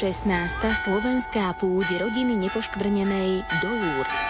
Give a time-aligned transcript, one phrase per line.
[0.00, 0.24] 16.
[0.64, 4.20] slovenská púť rodiny nepoškvrnenej do Lourdes.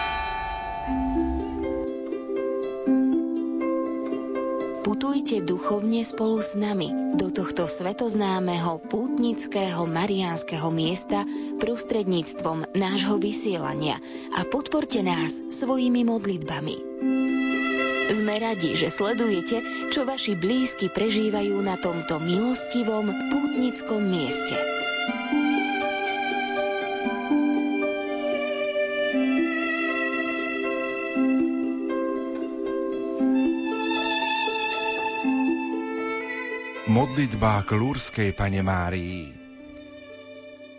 [4.83, 11.23] Putujte duchovne spolu s nami do tohto svetoznámeho pútnického mariánskeho miesta
[11.63, 13.95] prostredníctvom nášho vysielania
[14.35, 16.75] a podporte nás svojimi modlitbami.
[18.11, 24.80] Sme radi, že sledujete, čo vaši blízky prežívajú na tomto milostivom pútnickom mieste.
[37.21, 39.29] Modlitba k Lúrskej pane Márii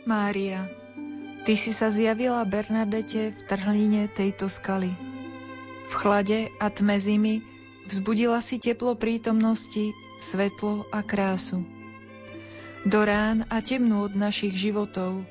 [0.02, 0.66] Mária,
[1.46, 4.91] Ty si sa zjavila Bernadete v trhlíne tejto skaly.
[5.87, 7.46] V chlade a tme zimy
[7.87, 11.62] vzbudila si teplo prítomnosti, svetlo a krásu.
[12.90, 15.23] Do rán a temnú od našich životov,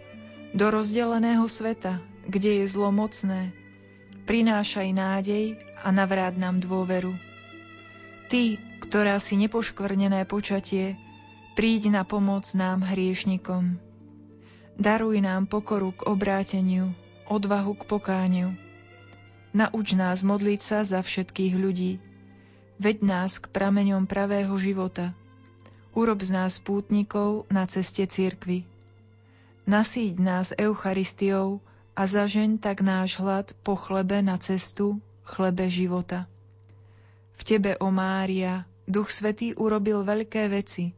[0.56, 3.52] do rozdeleného sveta, kde je zlo mocné,
[4.31, 7.12] prinášaj nádej a navráť nám dôveru.
[8.31, 10.98] Ty, ktorá si nepoškvrnené počatie,
[11.54, 13.78] príď na pomoc nám hriešnikom.
[14.82, 16.98] Daruj nám pokoru k obráteniu,
[17.30, 18.50] odvahu k pokániu.
[19.54, 22.02] Nauč nás modliť sa za všetkých ľudí.
[22.82, 25.14] Veď nás k prameňom pravého života.
[25.94, 28.66] Urob z nás pútnikov na ceste cirkvy.
[29.68, 31.62] Nasíď nás Eucharistiou
[31.94, 36.26] a zažeň tak náš hlad po chlebe na cestu, chlebe života.
[37.38, 40.92] V Tebe, o Mária, Duch Svetý urobil veľké veci.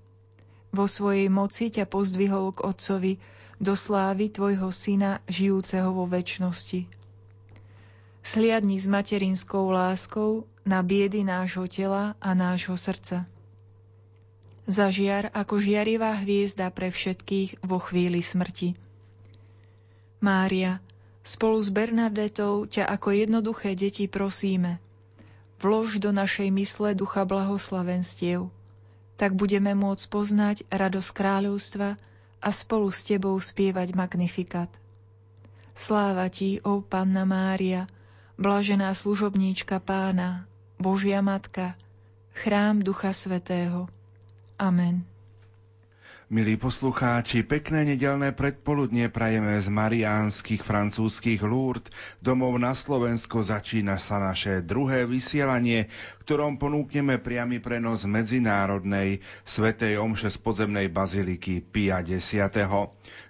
[0.73, 3.21] Vo svojej moci ťa pozdvihol k Otcovi
[3.61, 6.89] do slávy Tvojho Syna, žijúceho vo väčšnosti.
[8.25, 13.29] Sliadni s materinskou láskou na biedy nášho tela a nášho srdca.
[14.65, 18.73] Zažiar ako žiarivá hviezda pre všetkých vo chvíli smrti.
[20.17, 20.81] Mária,
[21.21, 24.81] spolu s Bernadetou ťa ako jednoduché deti prosíme–
[25.63, 28.51] Vlož do našej mysle ducha blahoslavenstiev,
[29.15, 31.95] tak budeme môcť poznať radosť kráľovstva
[32.43, 34.67] a spolu s Tebou spievať magnifikat.
[35.71, 37.87] Sláva Ti, ó Panna Mária,
[38.35, 40.43] blažená služobníčka Pána,
[40.75, 41.79] Božia Matka,
[42.35, 43.87] chrám Ducha Svetého.
[44.59, 45.07] Amen.
[46.31, 51.91] Milí poslucháči, pekné nedelné predpoludnie prajeme z mariánskych francúzskych Lourdes.
[52.23, 55.91] Domov na Slovensko začína sa naše druhé vysielanie,
[56.23, 62.39] ktorom ponúkneme priamy prenos medzinárodnej svetej omše z podzemnej baziliky Pia X.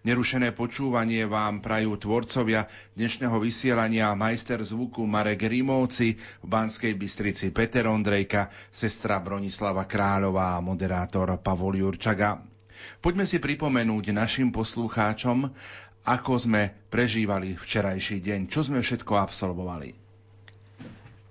[0.05, 7.89] Nerušené počúvanie vám prajú tvorcovia dnešného vysielania majster zvuku Marek Rimovci, v Banskej Bystrici Peter
[7.89, 12.52] Ondrejka, sestra Bronislava Kráľová a moderátor Pavol Jurčaga.
[12.99, 15.51] Poďme si pripomenúť našim poslucháčom,
[16.03, 19.95] ako sme prežívali včerajší deň, čo sme všetko absolvovali.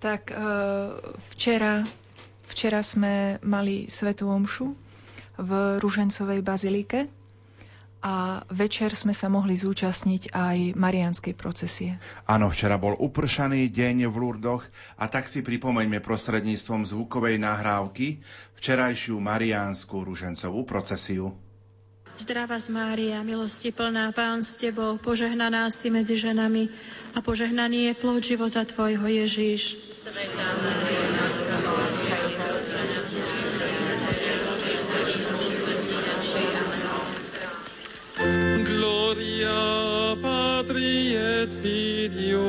[0.01, 0.37] Tak e,
[1.37, 1.85] včera,
[2.49, 4.73] včera sme mali Svetú Omšu
[5.39, 7.22] v Ružencovej bazilike
[8.03, 12.03] a večer sme sa mohli zúčastniť aj marianskej procesie.
[12.27, 14.67] Áno, včera bol upršaný deň v Lurdoch
[14.99, 18.19] a tak si pripomeňme prostredníctvom zvukovej nahrávky
[18.59, 21.31] včerajšiu mariánsku ružencovú procesiu.
[22.13, 26.69] Zdravá z Mária, milosti plná, Pán s Tebou, požehnaná si medzi ženami
[27.17, 29.81] a požehnaný je plod života Tvojho Ježíš.
[30.05, 31.82] Svetá Maria,
[41.43, 42.41] et Filio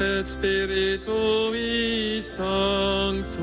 [0.00, 3.35] et Spiritui Sancto.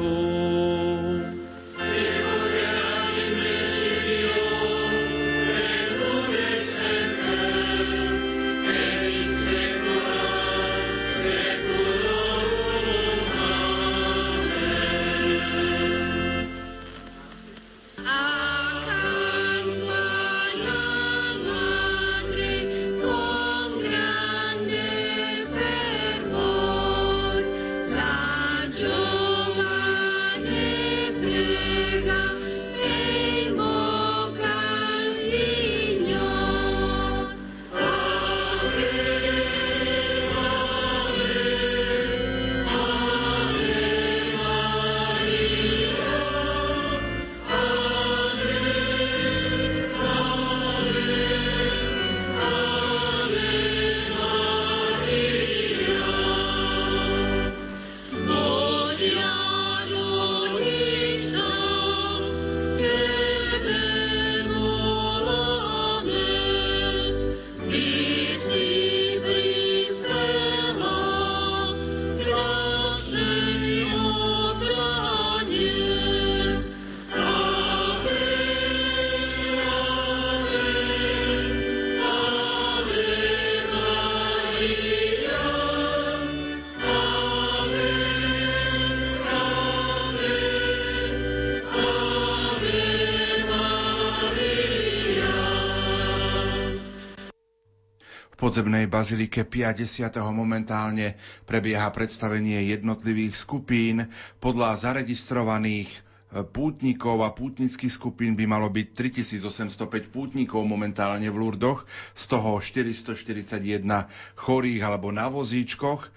[98.54, 100.14] Podzemnej bazilike 50.
[100.30, 101.18] momentálne
[101.50, 104.06] prebieha predstavenie jednotlivých skupín.
[104.38, 105.98] Podľa zaregistrovaných e,
[106.46, 113.90] pútnikov a pútnických skupín by malo byť 3805 pútnikov momentálne v Lurdoch, z toho 441
[114.38, 116.14] chorých alebo na vozíčkoch.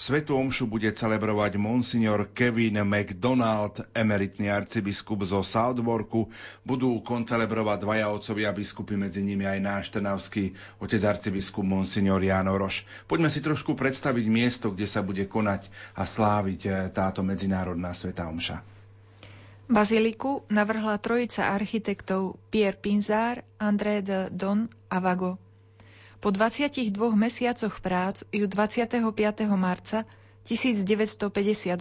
[0.00, 6.32] Svetu omšu bude celebrovať monsignor Kevin McDonald, emeritný arcibiskup zo Southwarku.
[6.64, 12.88] Budú koncelebrovať dvaja otcovia biskupy, medzi nimi aj náš trnavský otec arcibiskup monsignor Jano Roš.
[13.04, 18.24] Poďme si trošku predstaviť miesto, kde sa bude konať a sláviť eh, táto medzinárodná Sveta
[18.24, 18.64] omša.
[19.68, 25.49] Baziliku navrhla trojica architektov Pierre Pinzár, André de Don a Vago.
[26.20, 29.08] Po 22 mesiacoch prác ju 25.
[29.56, 30.04] marca
[30.44, 31.80] 1958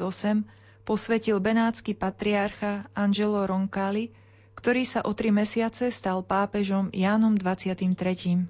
[0.88, 4.16] posvetil benátsky patriarcha Angelo Roncalli,
[4.56, 8.48] ktorý sa o tri mesiace stal pápežom Jánom 23.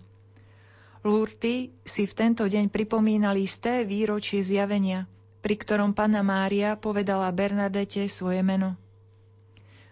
[1.02, 5.10] Lurty si v tento deň pripomínali isté výročie zjavenia,
[5.42, 8.78] pri ktorom Panna Mária povedala Bernadete svoje meno.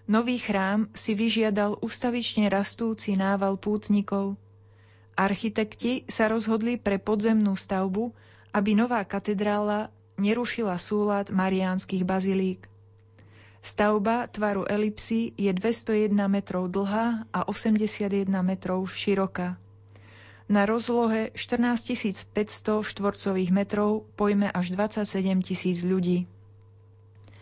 [0.05, 4.37] Nový chrám si vyžiadal ustavične rastúci nával pútnikov–
[5.17, 8.13] Architekti sa rozhodli pre podzemnú stavbu,
[8.53, 9.89] aby nová katedrála
[10.21, 12.69] nerušila súlad mariánskych bazilík.
[13.65, 19.57] Stavba tvaru elipsy je 201 metrov dlhá a 81 metrov široká.
[20.45, 26.29] Na rozlohe 14 500 štvorcových metrov pojme až 27 tisíc ľudí.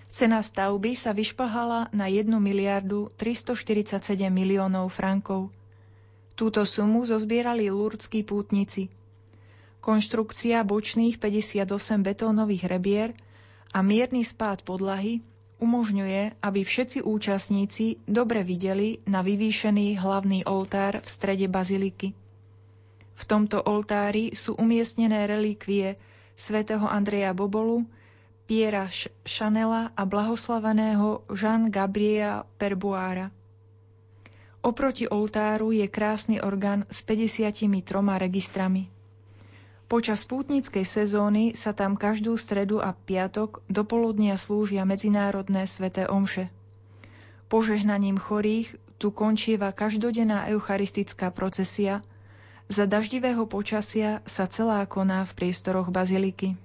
[0.08, 5.52] Cena stavby sa vyšplhala na 1 miliardu 347 miliónov frankov–
[6.36, 8.92] Túto sumu zozbierali lurdskí pútnici.
[9.80, 11.72] Konštrukcia bočných 58
[12.04, 13.10] betónových rebier
[13.72, 15.24] a mierny spád podlahy
[15.64, 22.12] umožňuje, aby všetci účastníci dobre videli na vyvýšený hlavný oltár v strede baziliky.
[23.16, 25.96] V tomto oltári sú umiestnené relikvie
[26.36, 27.88] svätého Andreja Bobolu,
[28.44, 28.92] Piera
[29.24, 33.32] Chanela a blahoslaveného Jean Gabriela Perbuára.
[34.66, 37.70] Oproti oltáru je krásny orgán s 53
[38.18, 38.90] registrami.
[39.86, 46.50] Počas pútnickej sezóny sa tam každú stredu a piatok do poludnia slúžia medzinárodné sveté omše.
[47.46, 52.02] Požehnaním chorých tu končieva každodenná eucharistická procesia,
[52.66, 56.58] za daždivého počasia sa celá koná v priestoroch baziliky.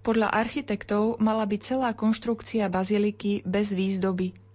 [0.00, 4.32] Podľa architektov mala byť celá konštrukcia baziliky bez výzdoby–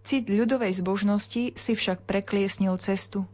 [0.00, 3.28] Cit ľudovej zbožnosti si však prekliesnil cestu.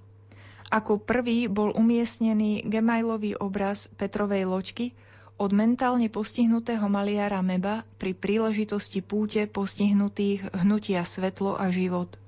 [0.67, 4.91] Ako prvý bol umiestnený gemajlový obraz Petrovej loďky
[5.39, 12.19] od mentálne postihnutého maliara Meba pri príležitosti púte postihnutých hnutia svetlo a život.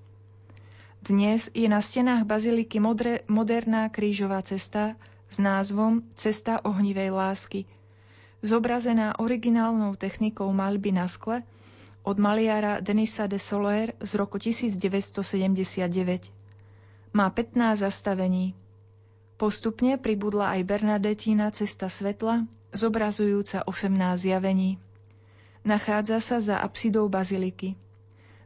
[1.03, 4.95] Dnes je na stenách baziliky modre, moderná krížová cesta
[5.27, 7.67] s názvom Cesta ohnivej lásky,
[8.47, 11.43] zobrazená originálnou technikou maľby na skle–
[12.09, 16.33] od maliara Denisa de Soler z roku 1979.
[17.13, 18.57] Má 15 zastavení.
[19.37, 24.81] Postupne pribudla aj Bernadetína Cesta svetla, zobrazujúca 18 zjavení.
[25.69, 27.77] Nachádza sa za apsidou baziliky.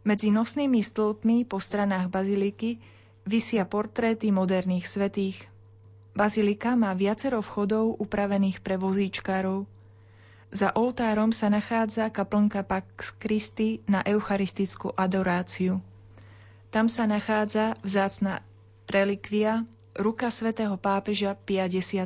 [0.02, 2.82] Medzi nosnými stĺpmi po stranách baziliky
[3.22, 5.38] vysia portréty moderných svetých.
[6.18, 9.62] Bazilika má viacero vchodov upravených pre vozíčkárov–
[10.52, 15.80] za oltárom sa nachádza kaplnka Pax Christi na eucharistickú adoráciu.
[16.68, 18.44] Tam sa nachádza vzácna
[18.84, 19.64] relikvia
[19.96, 21.96] ruka svätého pápeža Pia X.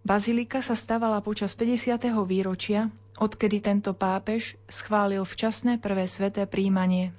[0.00, 2.08] Bazilika sa stavala počas 50.
[2.24, 2.88] výročia,
[3.20, 7.12] odkedy tento pápež schválil včasné prvé sveté príjmanie.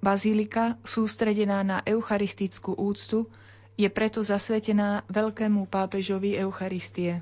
[0.00, 3.28] Bazilika, sústredená na eucharistickú úctu,
[3.76, 7.20] je preto zasvetená veľkému pápežovi Eucharistie.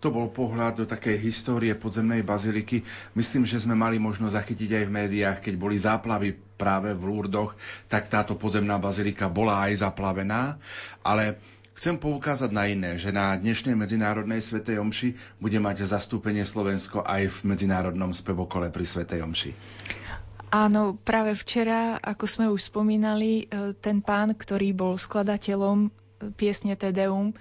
[0.00, 2.82] To bol pohľad do takej histórie podzemnej baziliky.
[3.16, 7.58] Myslím, že sme mali možnosť zachytiť aj v médiách, keď boli záplavy práve v Lurdoch,
[7.90, 10.56] tak táto podzemná bazilika bola aj zaplavená,
[11.02, 11.38] ale
[11.74, 17.26] Chcem poukázať na iné, že na dnešnej Medzinárodnej Svetej Omši bude mať zastúpenie Slovensko aj
[17.26, 19.50] v Medzinárodnom spevokole pri Svetej Omši.
[20.54, 25.90] Áno, práve včera, ako sme už spomínali, e, ten pán, ktorý bol skladateľom
[26.38, 27.34] piesne Tedeum,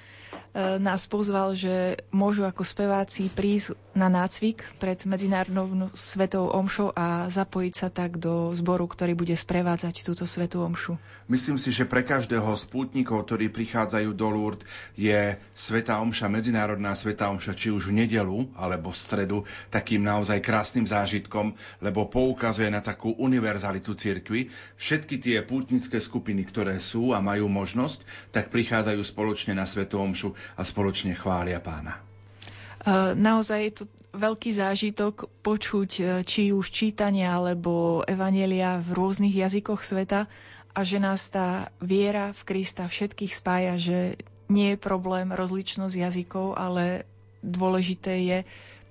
[0.55, 7.73] nás pozval, že môžu ako speváci prísť na nácvik pred Medzinárodnou svetou omšou a zapojiť
[7.73, 11.01] sa tak do zboru, ktorý bude sprevádzať túto svetú omšu.
[11.25, 16.93] Myslím si, že pre každého z pútnikov, ktorí prichádzajú do Lourdes, je sveta omša, medzinárodná
[16.93, 19.37] sveta omša, či už v nedelu alebo v stredu,
[19.73, 24.53] takým naozaj krásnym zážitkom, lebo poukazuje na takú univerzalitu cirkvy.
[24.77, 30.37] Všetky tie pútnické skupiny, ktoré sú a majú možnosť, tak prichádzajú spoločne na svetu omšu
[30.53, 31.97] a spoločne chvália pána.
[31.97, 33.83] E, naozaj je to
[34.13, 40.29] veľký zážitok počuť e, či už čítania alebo evanelia v rôznych jazykoch sveta
[40.73, 44.17] a že nás tá viera v Krista všetkých spája, že
[44.49, 47.05] nie je problém rozličnosť jazykov, ale
[47.41, 48.39] dôležité je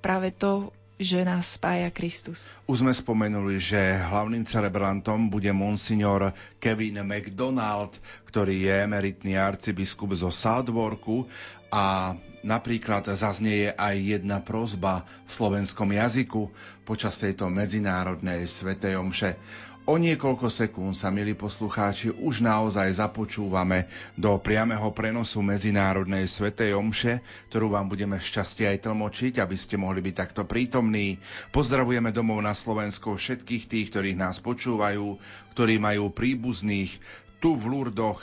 [0.03, 2.47] práve to, že nás spája Kristus.
[2.71, 6.33] Už sme spomenuli, že hlavným celebrantom bude monsignor
[6.63, 7.99] Kevin McDonald,
[8.31, 11.27] ktorý je emeritný arcibiskup zo Southwarku
[11.69, 16.51] a napríklad zaznieje aj jedna prozba v slovenskom jazyku
[16.83, 19.39] počas tejto medzinárodnej svetej omše.
[19.83, 27.19] O niekoľko sekúnd sa, milí poslucháči, už naozaj započúvame do priameho prenosu Medzinárodnej Svetej Omše,
[27.51, 31.19] ktorú vám budeme šťastie aj tlmočiť, aby ste mohli byť takto prítomní.
[31.51, 35.19] Pozdravujeme domov na Slovensku všetkých tých, ktorých nás počúvajú,
[35.51, 37.03] ktorí majú príbuzných
[37.43, 38.23] tu v Lurdoch,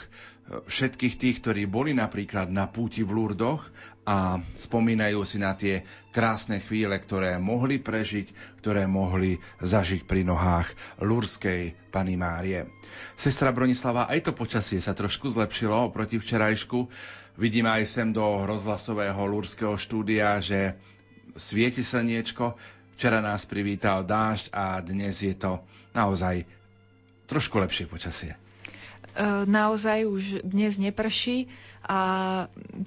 [0.64, 3.68] všetkých tých, ktorí boli napríklad na púti v Lurdoch
[4.08, 10.72] a spomínajú si na tie krásne chvíle, ktoré mohli prežiť, ktoré mohli zažiť pri nohách
[11.04, 12.66] Lurskej Pany Márie.
[13.14, 16.88] Sestra Bronislava, aj to počasie sa trošku zlepšilo oproti včerajšku.
[17.36, 20.80] Vidíme aj sem do rozhlasového Lurského štúdia, že
[21.36, 22.56] svieti slniečko.
[22.96, 25.60] Včera nás privítal dážď a dnes je to
[25.92, 26.44] naozaj
[27.30, 28.34] trošku lepšie počasie.
[28.34, 31.46] E, naozaj už dnes neprší
[31.84, 32.00] a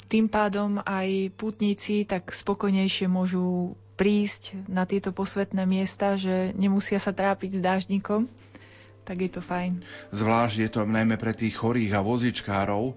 [0.07, 7.13] tým pádom aj pútnici tak spokojnejšie môžu prísť na tieto posvetné miesta, že nemusia sa
[7.13, 8.29] trápiť s dážnikom
[9.03, 9.83] tak je to fajn.
[10.15, 12.93] Zvlášť je to najmä pre tých chorých a vozičkárov e,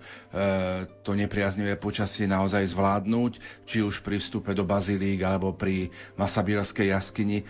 [1.02, 7.42] to nepriaznivé počasie naozaj zvládnuť, či už pri vstupe do bazilík alebo pri Masabilskej jaskyni.
[7.42, 7.44] E,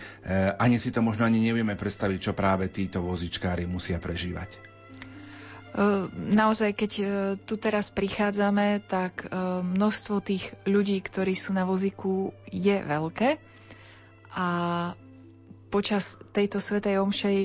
[0.57, 4.76] ani si to možno ani nevieme predstaviť, čo práve títo vozičkári musia prežívať.
[6.15, 6.91] Naozaj, keď
[7.43, 9.27] tu teraz prichádzame, tak
[9.65, 13.37] množstvo tých ľudí, ktorí sú na vozíku, je veľké.
[14.37, 14.47] A
[15.67, 17.37] počas tejto svetej omšej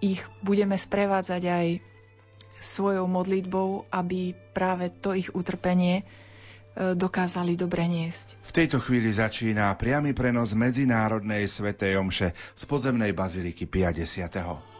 [0.00, 1.66] ich budeme sprevádzať aj
[2.56, 6.08] svojou modlitbou, aby práve to ich utrpenie
[6.76, 8.36] dokázali dobre niesť.
[8.44, 14.75] V tejto chvíli začína priamy prenos Medzinárodnej svetej omše z podzemnej baziliky 50.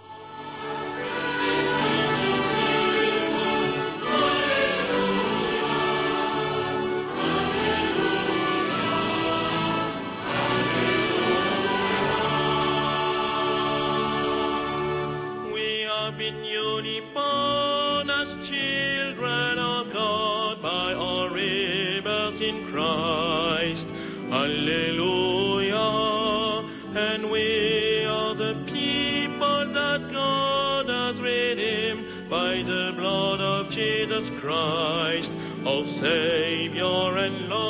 [34.46, 35.32] Christ,
[35.64, 37.66] O Savior and Lord.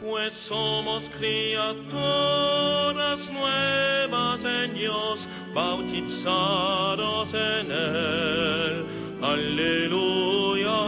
[0.00, 2.10] Pues somos criaturas
[3.30, 8.86] nuevas en Dios, bautizados en él.
[9.22, 10.80] Aleluya.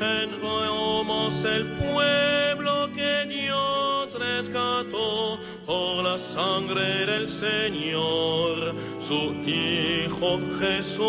[0.00, 11.04] Enroemos el pueblo que Dios rescató por la sangre del Señor, su Hijo Jesús.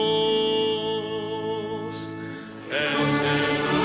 [2.70, 3.85] El Señor.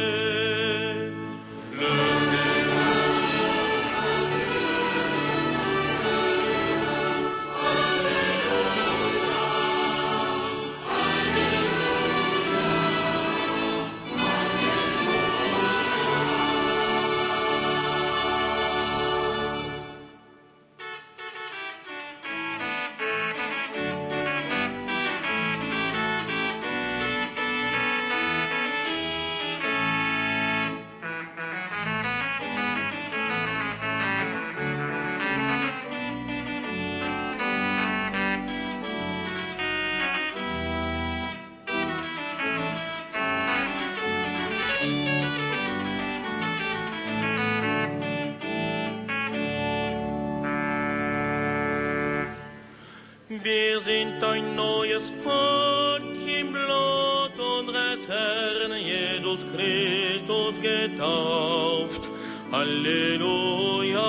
[53.43, 62.07] Wir sind ein neues Volk im Blut unseres Herrn Jesus Christus getauft.
[62.51, 64.03] Halleluja,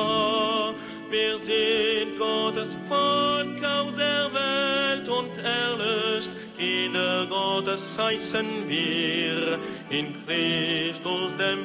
[1.09, 6.31] wir sind Gottes Volk aus der Welt und erlöst.
[6.59, 9.59] Kinder Gottes heißen wir
[9.89, 11.62] in Christus dem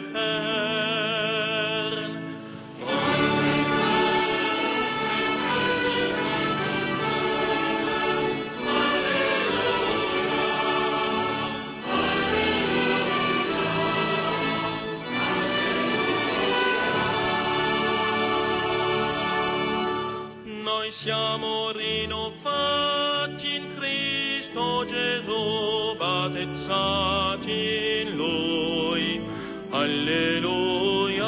[26.37, 29.21] Gesù, battezzati in Lui.
[29.69, 31.25] Alleluia.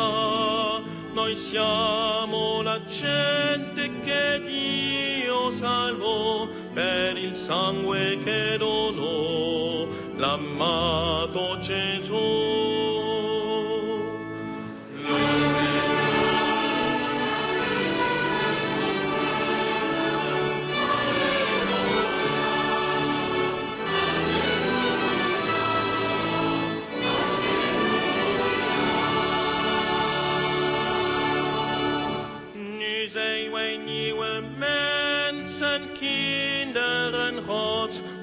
[1.14, 12.49] Noi siamo la gente che Dio salvò per il sangue che donò l'amato Gesù.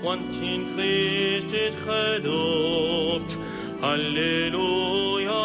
[0.07, 3.37] Want in Christus gedoopt.
[3.81, 5.41] Halleluja,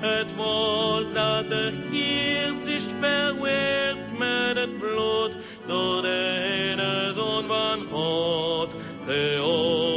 [0.00, 5.32] het woord dat de Christus is verwerft met het bloed
[5.66, 8.74] door de ene Zoon van God,
[9.06, 9.87] geofferd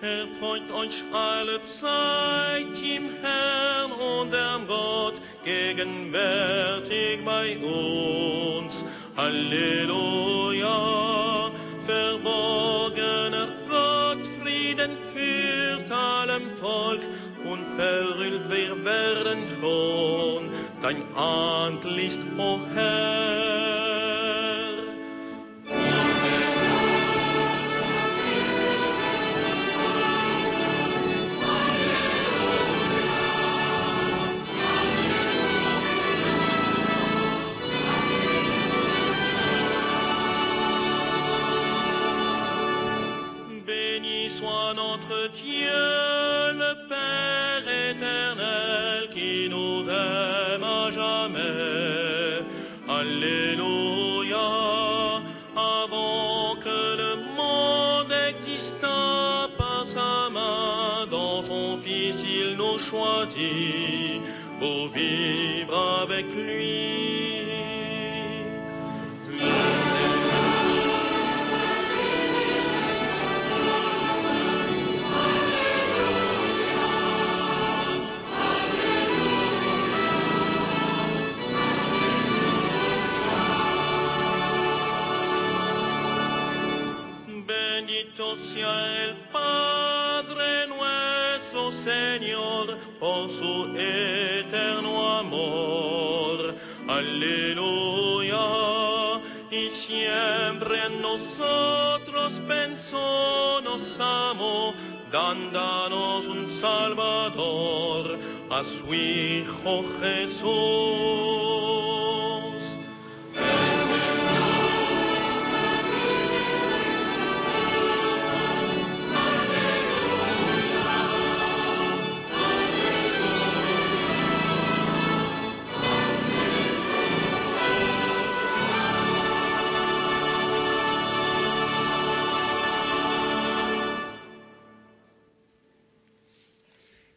[0.02, 3.51] Erfreut euch alle Zeit im Herrn
[4.22, 8.86] und am Gott gegenwärtig bei uns.
[9.18, 10.70] Halleluja,
[11.82, 17.02] verborgener Gott, Frieden führt allem Volk
[17.44, 20.50] und verhüllt wir werden schon
[20.82, 23.71] dein Antlitz, o Herr.
[63.42, 64.22] Choisit
[64.60, 66.92] pour vivre avec lui.
[87.48, 96.56] Bendito sea el Padre nuestro Señor por su eterno amor.
[96.88, 98.38] Aleluya.
[99.50, 103.82] Y siempre en nosotros pensó, nos
[105.12, 108.20] dándonos un Salvador,
[108.52, 110.52] a su Hijo Jesús.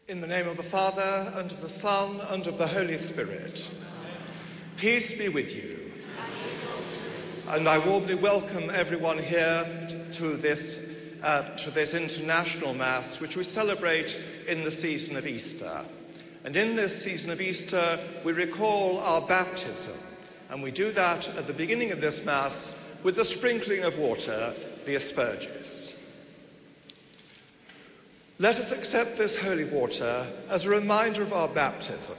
[0.07, 3.67] In the name of the Father, and of the Son, and of the Holy Spirit.
[4.77, 5.91] Peace be with you.
[7.49, 9.65] And I warmly welcome everyone here
[10.13, 10.79] to this,
[11.23, 14.15] uh, to this international Mass, which we celebrate
[14.47, 15.83] in the season of Easter.
[16.43, 19.97] And in this season of Easter, we recall our baptism.
[20.51, 24.53] And we do that at the beginning of this Mass with the sprinkling of water,
[24.85, 25.94] the asperges.
[28.37, 32.17] Let us accept this holy water as a reminder of our baptism,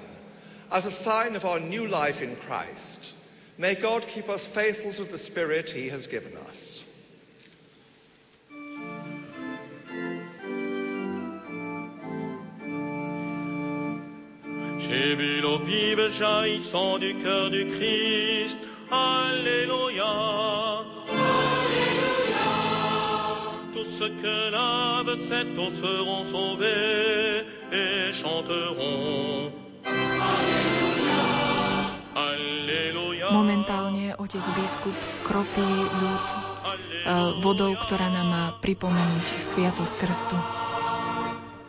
[0.73, 3.13] as a sign of our new life in Christ.
[3.59, 6.83] May God keep us faithful to the Spirit He has given us.
[14.79, 18.59] J'ai vu l'eau vive jaillissant du cœur du Christ.
[18.91, 20.85] Alléluia.
[21.07, 21.96] Tous
[23.97, 24.37] ceux que
[25.23, 29.51] cette eau seront sauvés et chanteront.
[32.15, 33.33] Alléluia.
[33.33, 35.65] Momentálne otec biskup kropí
[36.01, 40.37] ľud eh, vodou, ktorá nám má pripomenúť sviatosť krstu.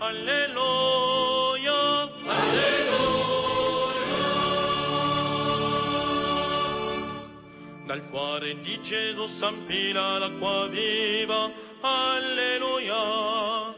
[0.04, 1.82] Alleluia,
[2.28, 3.38] alleluia.
[7.88, 13.74] Dal cuore di Gesù s'ampila l'acqua viva, alleluia.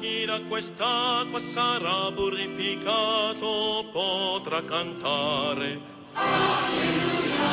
[0.00, 5.80] Chi da quest'acqua sarà purificato potrà cantare.
[6.14, 7.52] Alleluia.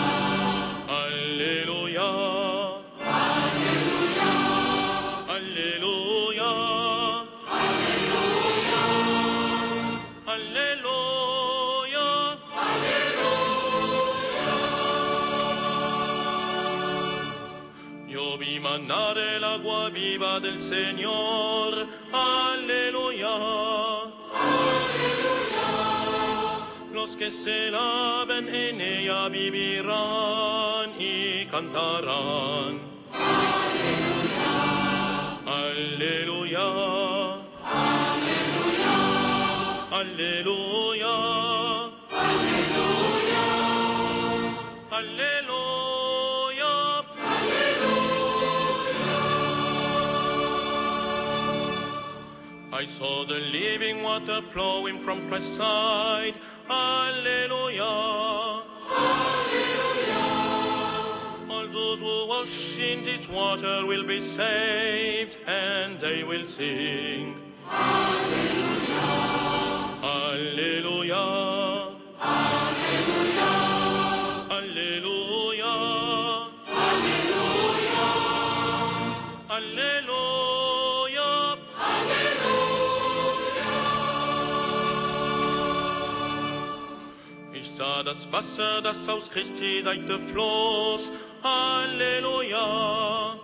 [0.88, 2.00] Alleluia.
[5.28, 6.52] Alleluia.
[10.26, 11.01] Alleluia.
[18.72, 21.88] Io vi mandare l'agua viva del Señor.
[22.14, 23.38] Aleluya.
[26.94, 32.80] Los que se laven en ella vivirán y cantarán.
[35.46, 36.68] Aleluya.
[38.32, 38.98] Aleluya.
[39.92, 41.16] Aleluya.
[44.92, 45.71] Aleluya.
[52.82, 56.34] I saw the living water flowing from Christ's side.
[56.68, 57.84] Alleluia.
[59.00, 60.24] Alleluia.
[61.48, 67.54] All those who wash in this water will be saved, and they will sing.
[67.70, 69.12] Alleluia.
[70.02, 71.22] Alleluia.
[72.20, 72.61] Alleluia.
[87.82, 91.12] Sah das Wasser, das aus Christi Seite floss.
[91.44, 93.40] Halleluja.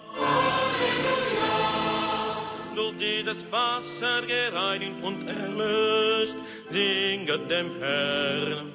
[2.76, 6.38] Durch dieses Wasser gereinigt und erlöst,
[6.70, 8.72] singet dem Herrn.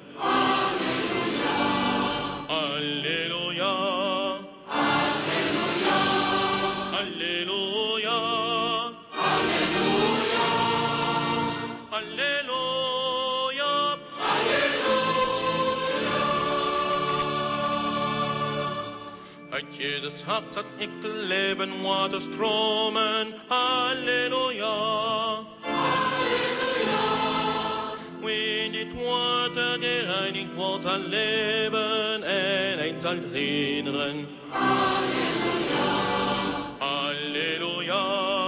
[2.49, 4.39] Halleluja.
[4.67, 5.99] Halleluja.
[6.91, 7.72] Halleluja.
[19.53, 23.33] Uit jedes hart zat ik leven waterstromen.
[23.47, 25.39] Halleluja.
[28.21, 34.27] Wie dit water gereinigt wordt aan leven en een zal herinneren.
[34.49, 35.93] Halleluja.
[36.79, 37.93] Halleluja.
[37.93, 38.42] Halleluja.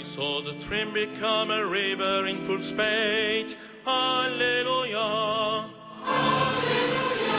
[0.00, 3.54] I saw the stream become a river in full spate.
[3.84, 5.68] Hallelujah.
[6.04, 7.36] Hallelujah.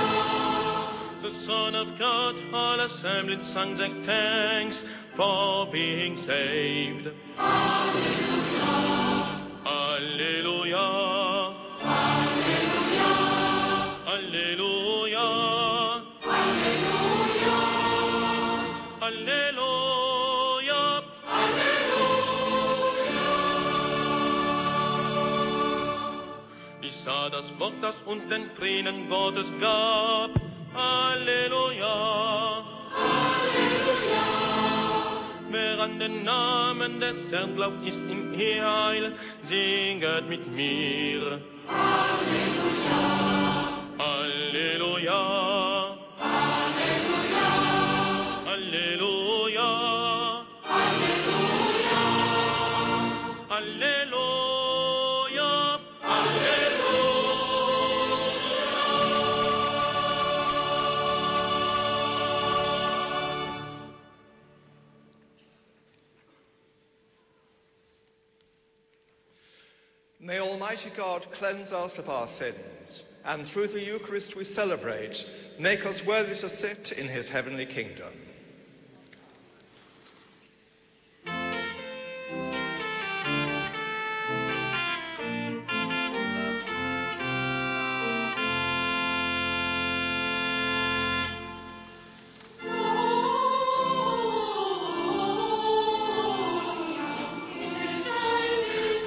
[1.24, 7.10] The Son of God, all assembled, sang their thanks for being saved.
[7.36, 8.62] Hallelujah.
[9.64, 11.11] Hallelujah.
[27.22, 30.32] Sah das Wort, das uns den Frieden Gottes gab.
[30.74, 32.64] Halleluja.
[32.98, 34.26] Halleluja.
[35.52, 39.14] Wer an den Namen des Herrn glaubt, ist im Heil.
[39.44, 41.40] Singet mit mir.
[41.68, 43.02] Halleluja.
[44.00, 45.51] Halleluja.
[70.72, 75.28] Almighty God cleanse us of our sins, and through the Eucharist we celebrate,
[75.60, 78.14] make us worthy to sit in his heavenly kingdom.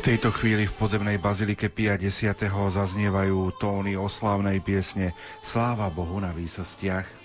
[0.05, 2.29] Tejto chvíli v podzemnej bazilike Pia X.
[2.53, 7.24] zaznievajú tóny oslávnej piesne Sláva Bohu na výsostiach.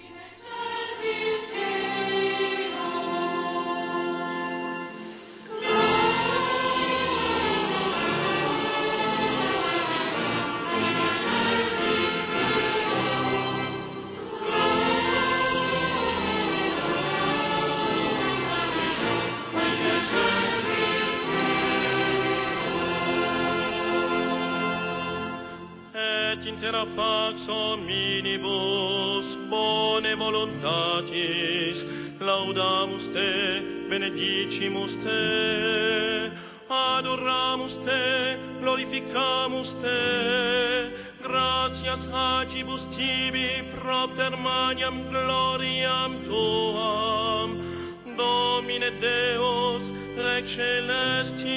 [26.60, 31.86] Et intera pax omnibus bone voluntatis
[32.20, 36.32] laudamus te benedicimus te
[36.70, 40.00] adoramus te glorificamus te
[41.24, 47.50] gratias agibus tibi propter maniam gloriam tuam
[48.18, 51.50] Domine Deus Rex celestis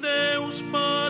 [0.00, 1.01] Deus Pater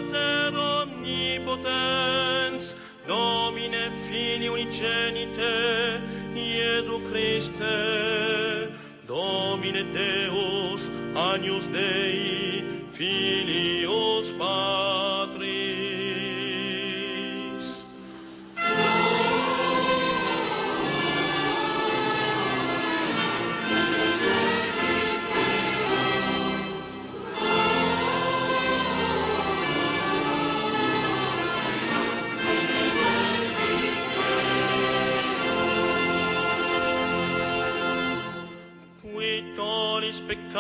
[1.64, 2.74] omnipotens,
[3.06, 6.00] Domine Filii unigenite,
[6.34, 8.72] Iesu Christe,
[9.06, 14.11] Domine Deus, Agnus Dei, Filius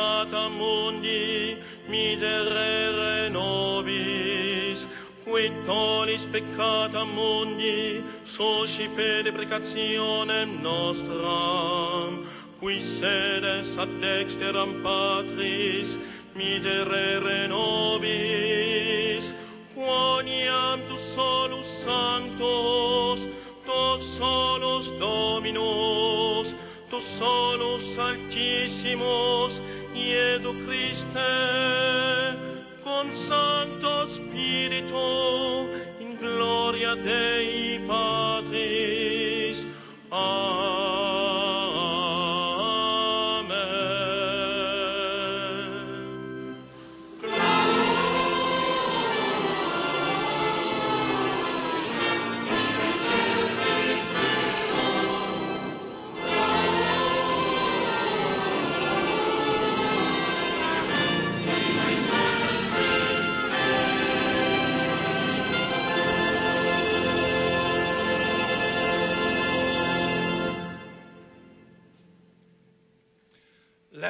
[0.02, 4.88] peccata mundi, miserere nobis.
[5.24, 12.26] Qui tollis peccata mundi, suscipe deprecationem nostram.
[12.58, 15.98] Qui sedes ad dexteram Patris,
[16.34, 19.32] miserere nobis.
[19.74, 23.28] Quoniam tu solus sanctus,
[23.64, 26.56] tu solus Dominus,
[26.90, 29.60] tu solus altissimus,
[29.94, 32.36] Iesu Christe,
[32.82, 39.66] con Sancto Spiritu, in gloria Dei Patris.
[40.10, 41.01] Amen.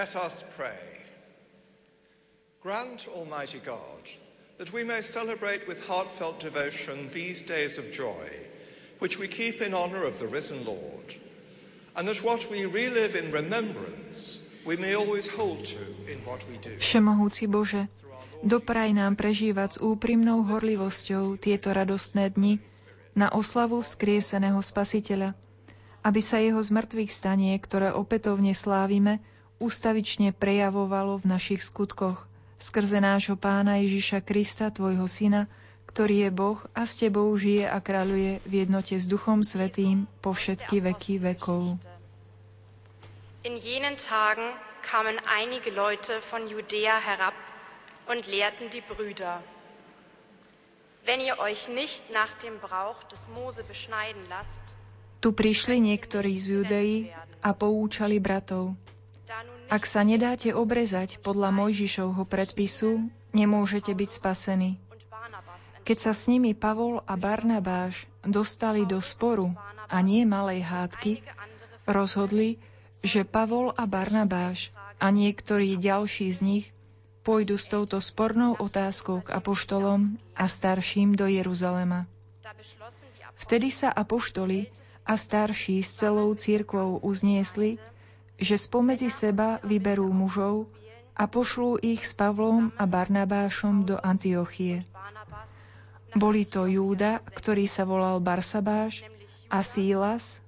[0.03, 0.83] Let us pray.
[2.59, 4.03] Grant, Almighty God,
[4.59, 8.27] that we may celebrate with heartfelt devotion these days of joy,
[8.99, 11.07] which we keep in honor of the risen Lord,
[11.95, 15.79] and that what we relive in remembrance we may always hold to
[16.11, 16.75] in what we do.
[16.83, 17.87] Všemohúci Bože,
[18.43, 22.59] dopraj nám prežívať s úprimnou horlivosťou tieto radostné dni
[23.15, 25.39] na oslavu vzkrieseného Spasiteľa,
[26.03, 29.23] aby sa jeho zmrtvých stanie, ktoré opätovne slávime,
[29.63, 32.27] ústavične prejavovalo v našich skutkoch
[32.63, 35.51] skrze nášho pána Ježiša Krista, Tvojho Syna,
[35.91, 40.31] ktorý je Boh a s Tebou žije a kráľuje v jednote s Duchom Svetým po
[40.31, 41.75] všetky veky vekov.
[43.43, 44.55] In jenen Tagen
[44.87, 47.35] kamen einige Leute von Judäa herab
[48.07, 49.43] und lehrten die Brüder.
[51.03, 54.63] Wenn ihr euch nicht nach dem Brauch des Mose beschneiden lasst,
[55.19, 56.95] tu prišli niektorí z Judei
[57.43, 58.79] a poučali bratov.
[59.73, 64.77] Ak sa nedáte obrezať podľa Mojžišovho predpisu, nemôžete byť spasení.
[65.89, 69.57] Keď sa s nimi Pavol a Barnabáš dostali do sporu
[69.89, 71.25] a nie malej hádky,
[71.89, 72.61] rozhodli,
[73.01, 76.67] že Pavol a Barnabáš a niektorí ďalší z nich
[77.25, 82.05] pôjdu s touto spornou otázkou k apoštolom a starším do Jeruzalema.
[83.41, 84.69] Vtedy sa apoštoli
[85.09, 87.81] a starší s celou církvou uzniesli,
[88.43, 90.67] že spomedzi seba vyberú mužov
[91.15, 94.83] a pošlú ich s Pavlom a Barnabášom do Antiochie.
[96.13, 99.07] Boli to Júda, ktorý sa volal Barsabáš,
[99.53, 100.43] a Sílas,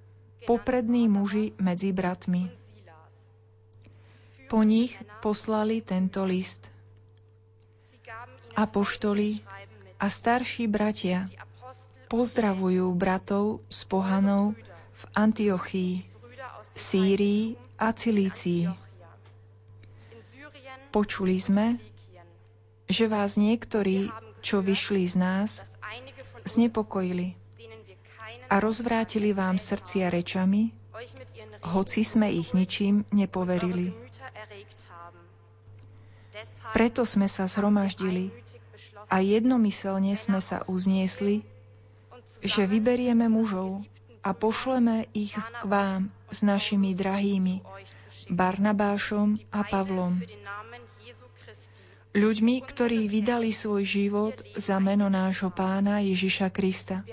[0.49, 2.51] poprední muži medzi bratmi.
[4.51, 6.69] Po nich poslali tento list.
[8.57, 9.45] Apoštoli
[10.01, 11.29] a starší bratia
[12.09, 14.57] pozdravujú bratov z pohanov
[14.95, 15.95] v Antiochii,
[16.75, 18.71] Sýrii a Cilícii.
[20.95, 21.83] Počuli sme,
[22.87, 24.13] že vás niektorí,
[24.45, 25.51] čo vyšli z nás,
[26.47, 27.35] znepokojili
[28.47, 30.71] a rozvrátili vám srdcia rečami,
[31.65, 33.97] hoci sme ich ničím nepoverili.
[36.77, 38.35] Preto sme sa zhromaždili
[39.09, 41.47] a jednomyselne sme sa uzniesli,
[42.45, 43.83] že vyberieme mužov
[44.21, 47.63] a pošleme ich k vám s našimi drahými
[48.27, 50.19] Barnabášom a Pavlom.
[52.15, 57.07] Ľuďmi, ktorí vydali svoj život za meno nášho pána Ježiša Krista.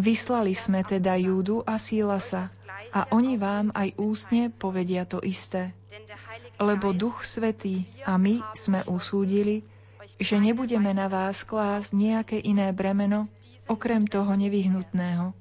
[0.00, 2.48] Vyslali sme teda Júdu a Sílasa
[2.92, 5.76] a oni vám aj ústne povedia to isté.
[6.60, 9.64] Lebo Duch Svetý a my sme usúdili,
[10.16, 13.28] že nebudeme na vás klásť nejaké iné bremeno,
[13.68, 15.32] okrem toho nevyhnutného–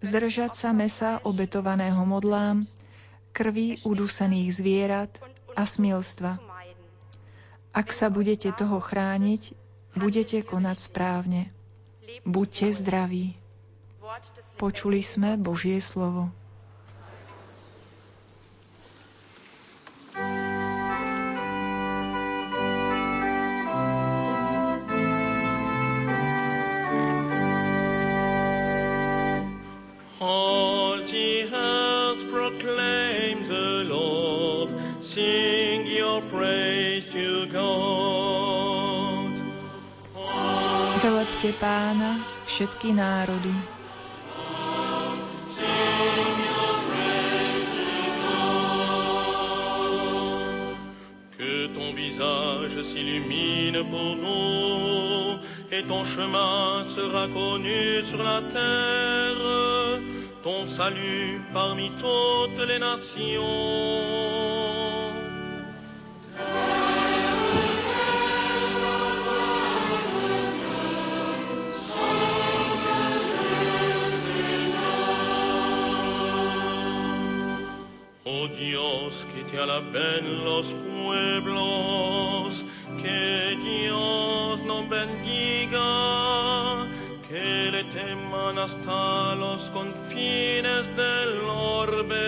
[0.00, 2.64] zdržať sa mesa obetovaného modlám,
[3.32, 5.12] krvi udusených zvierat
[5.52, 6.40] a smilstva.
[7.76, 9.52] Ak sa budete toho chrániť,
[9.92, 11.42] budete konať správne.
[12.24, 13.36] Buďte zdraví.
[14.56, 16.32] Počuli sme Božie slovo.
[41.06, 42.18] Velepte pána
[42.50, 43.54] všetky národy.
[51.38, 55.38] Que ton visage s'illumine pour nous
[55.70, 59.95] et ton chemin sera connu sur la terre,
[60.46, 64.36] ton salut parmi toutes les nations.
[78.56, 82.64] Dios, que la ven los pueblos,
[83.02, 86.45] que Dios nos bendiga,
[87.46, 92.26] que le teman hasta los confines del orbe.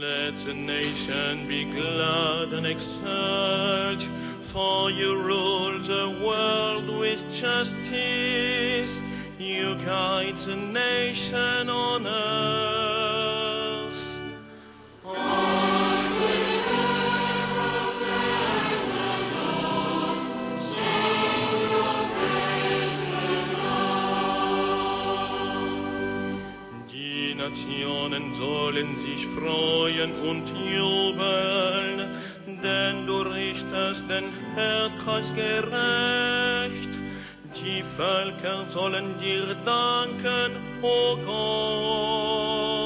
[0.00, 4.02] Let the nation be glad and exult,
[4.42, 8.65] for you rule the world with justice.
[9.66, 12.86] You guide the nation on earth.
[27.36, 32.08] Nationen sollen sich freuen und jubeln,
[32.62, 34.24] denn du richtest den
[34.56, 36.95] Erdkreis gerecht.
[37.66, 40.52] Die Völker sollen dir danken,
[40.82, 42.85] o Gott.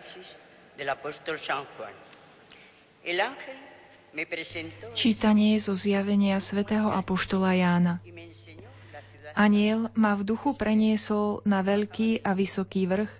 [0.00, 0.40] Apocalipsis
[0.80, 1.92] del apóstol San Juan.
[3.04, 3.52] El ángel
[4.96, 8.00] Čítanie zo zjavenia svätého Apoštola Jána.
[9.36, 13.12] Aniel ma v duchu preniesol na veľký a vysoký vrch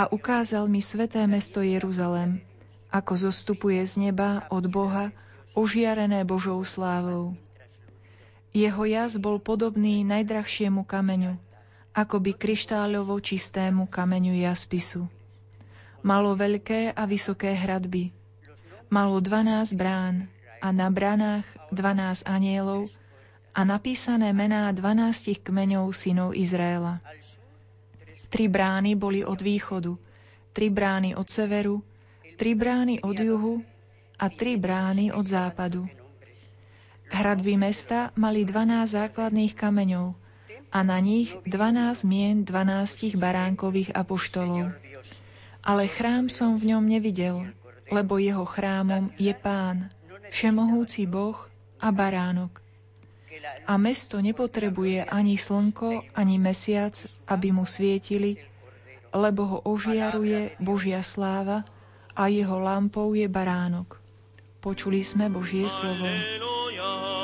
[0.00, 2.40] a ukázal mi sveté mesto Jeruzalem,
[2.88, 5.12] ako zostupuje z neba od Boha,
[5.52, 7.36] ožiarené Božou slávou.
[8.56, 11.36] Jeho jas bol podobný najdrahšiemu kameňu,
[11.92, 15.17] akoby kryštáľovo čistému kameňu jaspisu.
[16.02, 18.14] Malo veľké a vysoké hradby.
[18.88, 20.30] Malo 12 brán
[20.62, 21.44] a na bránach
[21.74, 22.88] 12 anielov
[23.52, 27.02] a napísané mená 12 kmeňov synov Izraela.
[28.28, 29.96] Tri brány boli od východu,
[30.54, 31.82] tri brány od severu,
[32.38, 33.54] tri brány od juhu
[34.18, 35.88] a tri brány od západu.
[37.08, 40.12] Hradby mesta mali 12 základných kameňov
[40.68, 44.76] a na nich 12 mien 12 baránkových apoštolov.
[45.68, 47.44] Ale chrám som v ňom nevidel,
[47.92, 49.92] lebo jeho chrámom je Pán,
[50.32, 51.36] Všemohúci Boh
[51.76, 52.64] a Baránok.
[53.68, 56.96] A mesto nepotrebuje ani slnko, ani mesiac,
[57.28, 58.40] aby mu svietili,
[59.12, 61.68] lebo ho ožiaruje Božia sláva
[62.16, 64.00] a jeho lampou je Baránok.
[64.64, 66.08] Počuli sme Božie slovo.
[66.08, 67.17] Alleluja.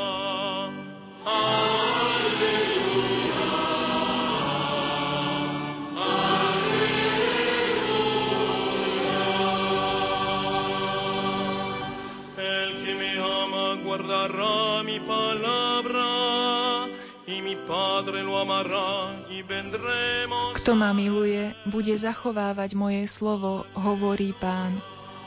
[20.55, 24.81] Kto ma miluje, bude zachovávať moje slovo, hovorí Pán.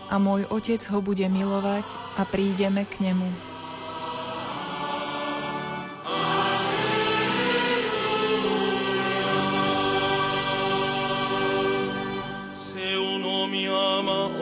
[0.07, 3.29] A môj Otec ho bude milovať a prídeme k nemu.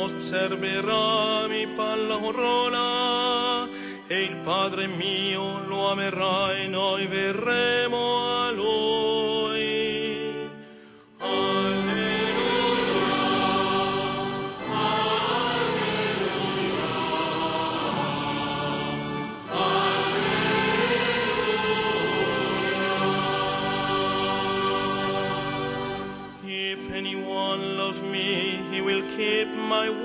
[0.06, 3.65] Osserverà mi parola
[4.08, 9.04] e il Padre mio lo amerà e noi verremo a lui.
[26.48, 30.05] If anyone loves me, he will keep my word,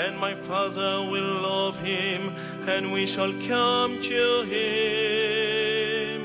[0.00, 2.34] and my Father will love him,
[2.66, 6.20] and we shall come to him.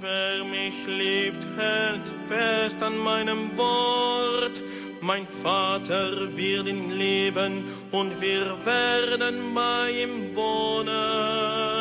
[0.00, 4.29] Wer mich liebt, hält fest an meinem Wort.
[5.42, 11.79] Vater wird ihn lieben und wir werden bei ihm wohnen.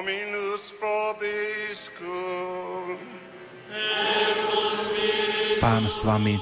[0.00, 1.76] Dominus vobiscum.
[5.60, 6.40] Pán s vami.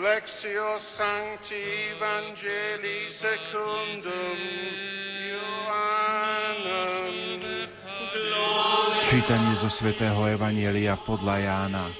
[0.00, 1.60] Lectio Sancti
[1.92, 4.40] Evangelii secundum
[5.28, 7.12] Ioannem.
[9.04, 11.92] Čítanie zo svätého Evanielia podľa Jána.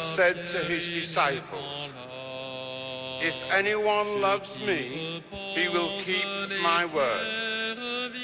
[0.00, 1.92] Said to his disciples,
[3.22, 5.22] If anyone loves me,
[5.54, 6.26] he will keep
[6.62, 7.78] my word,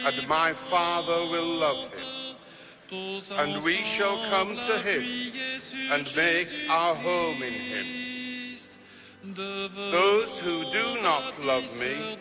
[0.06, 2.36] and my Father will love him,
[3.38, 5.32] and we shall come to him
[5.92, 8.06] and make our home in him.
[9.34, 12.16] Those who do not love me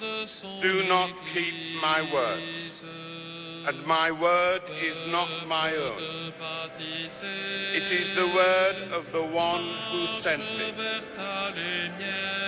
[0.62, 2.84] do not keep my words,
[3.68, 6.34] and my word is not my own.
[7.74, 10.74] It is the word of the one who sent me.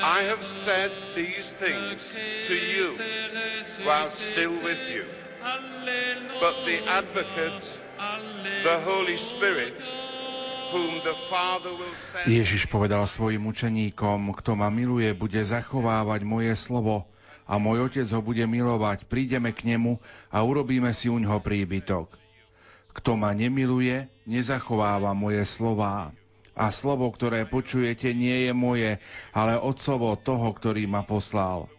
[0.03, 2.97] I have said these things to you
[3.85, 5.05] while still with you.
[6.39, 7.79] But the advocate,
[8.63, 9.93] the Holy Spirit.
[12.27, 17.07] Ježiš povedal svojim učeníkom, kto ma miluje, bude zachovávať moje slovo
[17.47, 19.07] a môj otec ho bude milovať.
[19.07, 19.95] Prídeme k nemu
[20.27, 22.11] a urobíme si u ňoho príbytok.
[22.91, 26.11] Kto ma nemiluje, nezachováva moje slová.
[26.57, 28.91] A slovo, ktoré počujete, nie je moje,
[29.31, 31.69] ale otcovo toho, ktorý ma poslal.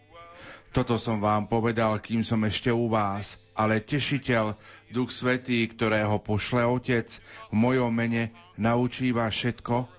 [0.69, 4.55] Toto som vám povedal, kým som ešte u vás, ale tešiteľ,
[4.87, 7.09] Duch Svetý, ktorého pošle Otec,
[7.51, 9.89] v mojom mene naučí vás všetko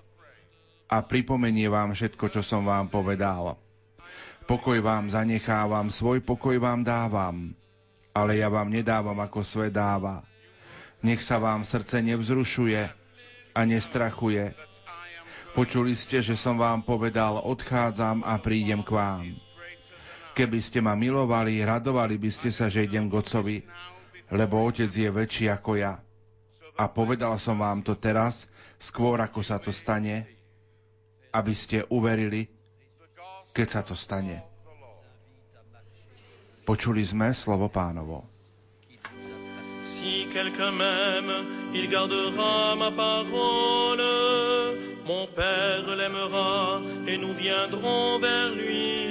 [0.89, 3.60] a pripomenie vám všetko, čo som vám povedal.
[4.49, 7.53] Pokoj vám zanechávam, svoj pokoj vám dávam,
[8.11, 10.25] ale ja vám nedávam, ako svet dáva.
[11.01, 12.81] Nech sa vám srdce nevzrušuje
[13.53, 14.53] a nestrachuje.
[15.51, 19.25] Počuli ste, že som vám povedal, odchádzam a prídem k vám.
[20.31, 23.57] Keby ste ma milovali, radovali by ste sa, že idem k Otcovi,
[24.31, 25.99] lebo Otec je väčší ako ja.
[26.79, 28.47] A povedal som vám to teraz,
[28.79, 30.23] skôr ako sa to stane,
[31.35, 32.47] aby ste uverili,
[33.51, 34.41] keď sa to stane.
[36.63, 38.23] Počuli sme slovo pánovo.
[39.83, 44.01] Si quelqu'un m'aime, il gardera ma parole.
[45.05, 49.01] Mon Père l'aimera et nous viendrons vers lui.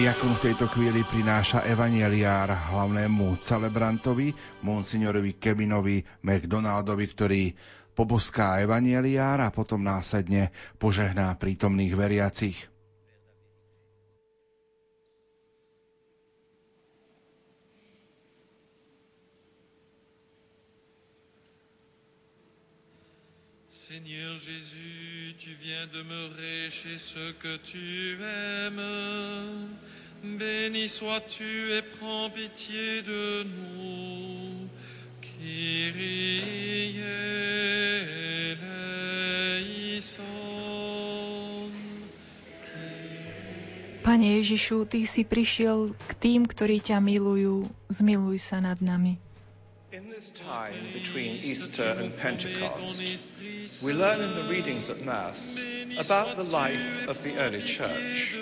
[0.00, 4.32] Diakon v tejto chvíli prináša evanieliár hlavnému celebrantovi,
[4.64, 7.42] monsignorovi Kevinovi McDonaldovi, ktorý
[7.92, 12.56] poboská evanieliár a potom následne požehná prítomných veriacich.
[23.90, 29.89] Seigneur Jésus, tu viens demeurer chez ceux que tu aimes.
[30.22, 34.68] Béni sois-tu et prends pitié de nous.
[35.20, 37.00] Kyrie
[40.00, 40.22] eleison.
[44.04, 47.64] Pane Ježišu, Ty si prišiel k tým, ktorí ťa milujú.
[47.88, 49.16] Zmiluj sa nad nami.
[49.90, 53.00] In this time between Easter and Pentecost,
[53.82, 55.58] we learn in the readings at Mass
[55.98, 58.38] about the life of the early church,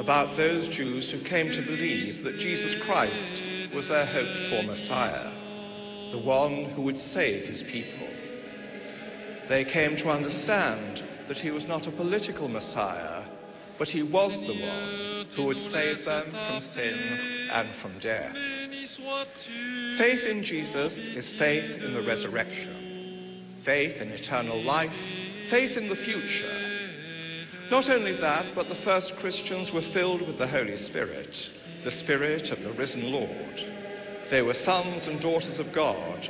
[0.00, 3.42] about those Jews who came to believe that Jesus Christ
[3.74, 5.30] was their hoped for Messiah,
[6.10, 8.08] the one who would save his people.
[9.46, 13.24] They came to understand that he was not a political Messiah,
[13.76, 16.98] but he was the one who would save them from sin
[17.52, 18.38] and from death.
[19.98, 24.94] Faith in Jesus is faith in the resurrection, faith in eternal life,
[25.50, 26.69] faith in the future.
[27.70, 31.52] Not only that, but the first Christians were filled with the Holy Spirit,
[31.84, 33.64] the Spirit of the risen Lord.
[34.28, 36.28] They were sons and daughters of God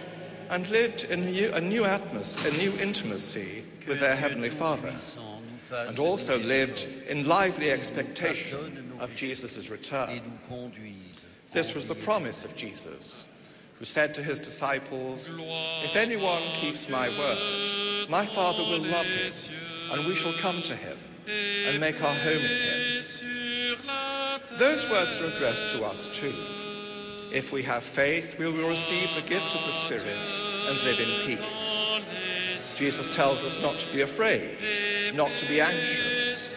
[0.51, 1.23] and lived in
[1.55, 4.93] a new, atmosphere, a new intimacy with their Heavenly Father,
[5.73, 10.21] and also lived in lively expectation of Jesus' return.
[11.53, 13.27] This was the promise of Jesus,
[13.79, 19.33] who said to his disciples, If anyone keeps my word, my Father will love him,
[19.93, 20.99] and we shall come to him
[21.31, 23.03] and make our home in him.
[24.59, 26.35] Those words are addressed to us too.
[27.33, 31.27] If we have faith, we will receive the gift of the Spirit and live in
[31.27, 32.77] peace.
[32.77, 36.57] Jesus tells us not to be afraid, not to be anxious,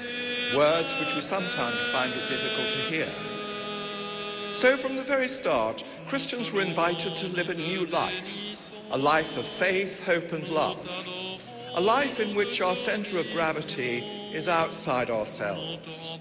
[0.55, 3.09] words which we sometimes find it difficult to hear.
[4.53, 8.53] So, from the very start, Christians were invited to live a new life
[8.93, 10.78] a life of faith, hope, and love.
[11.74, 16.17] A life in which our centre of gravity is outside ourselves.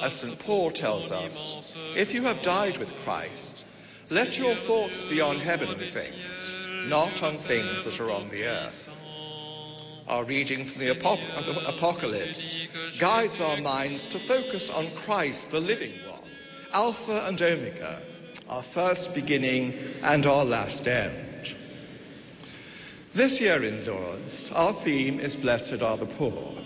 [0.00, 0.38] As St.
[0.38, 3.64] Paul tells us, if you have died with Christ,
[4.10, 6.54] let your thoughts be on heavenly things,
[6.88, 8.90] not on things that are on the earth.
[10.06, 12.68] Our reading from the Apoc- Apocalypse
[12.98, 16.20] guides our minds to focus on Christ, the living one,
[16.72, 18.02] Alpha and Omega,
[18.48, 21.54] our first beginning and our last end.
[23.14, 26.63] This year in Lourdes, our theme is Blessed are the Poor.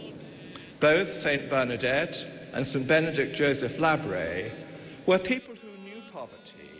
[0.80, 1.50] Both St.
[1.50, 2.86] Bernadette and St.
[2.86, 4.52] Benedict Joseph Labre
[5.06, 6.70] were people who knew poverty,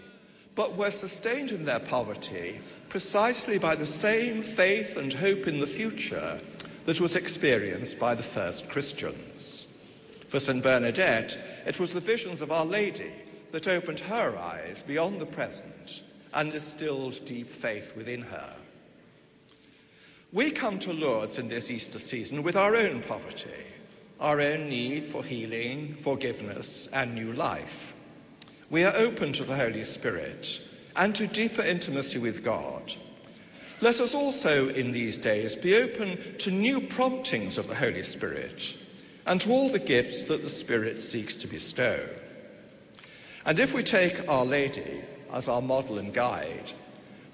[0.55, 5.67] but were sustained in their poverty precisely by the same faith and hope in the
[5.67, 6.41] future
[6.85, 9.67] that was experienced by the first Christians.
[10.29, 10.63] For St.
[10.63, 11.37] Bernadette,
[11.67, 13.13] it was the visions of Our Lady
[13.51, 18.55] that opened her eyes beyond the present and distilled deep faith within her.
[20.33, 23.65] We come to Lourdes in this Easter season with our own poverty,
[24.21, 27.95] our own need for healing, forgiveness, and new life.
[28.71, 30.61] We are open to the Holy Spirit
[30.97, 32.93] and to deeper intimacy with God.
[33.81, 38.77] Let us also in these days be open to new promptings of the Holy Spirit
[39.25, 42.09] and to all the gifts that the Spirit seeks to bestow.
[43.45, 45.01] And if we take Our Lady
[45.33, 46.73] as our model and guide,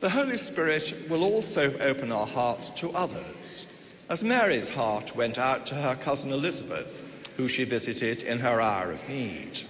[0.01, 3.67] the Holy Spirit will also open our hearts to others,
[4.09, 7.03] as Mary's heart went out to her cousin Elizabeth,
[7.37, 9.61] who she visited in her hour of need.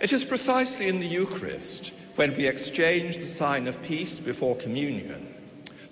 [0.00, 5.26] It is precisely in the Eucharist, when we exchange the sign of peace before communion,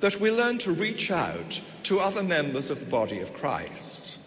[0.01, 4.19] that we learn to reach out to other members of the body of Christ.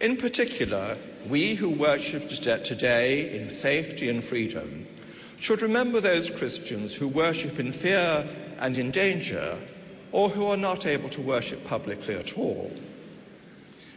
[0.00, 0.96] In particular,
[1.28, 4.86] we who worship today in safety and freedom
[5.38, 8.26] should remember those Christians who worship in fear
[8.58, 9.58] and in danger,
[10.12, 12.70] or who are not able to worship publicly at all.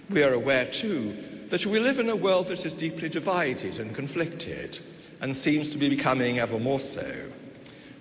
[0.09, 1.15] We are aware, too,
[1.49, 4.79] that we live in a world that is deeply divided and conflicted,
[5.21, 7.05] and seems to be becoming ever more so.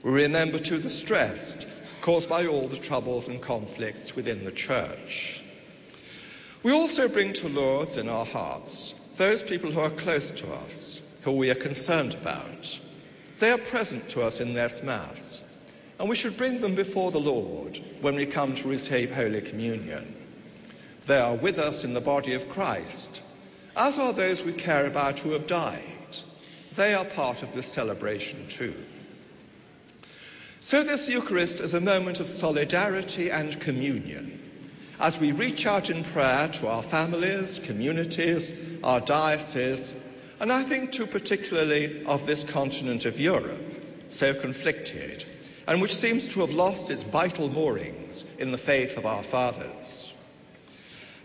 [0.02, 1.66] We remember, too, the stress
[2.02, 5.42] caused by all the troubles and conflicts within the church.
[6.62, 11.00] We also bring to Lourdes in our hearts those people who are close to us,
[11.22, 12.80] who we are concerned about.
[13.38, 15.43] They are present to us in this Mass,
[15.98, 20.14] and we should bring them before the Lord when we come to receive Holy Communion.
[21.06, 23.22] They are with us in the body of Christ,
[23.76, 25.82] as are those we care about who have died.
[26.74, 28.74] They are part of this celebration too.
[30.60, 34.40] So, this Eucharist is a moment of solidarity and communion
[34.98, 39.92] as we reach out in prayer to our families, communities, our dioceses,
[40.40, 43.60] and I think too particularly of this continent of Europe,
[44.08, 45.24] so conflicted,
[45.66, 50.12] and which seems to have lost its vital moorings in the faith of our fathers.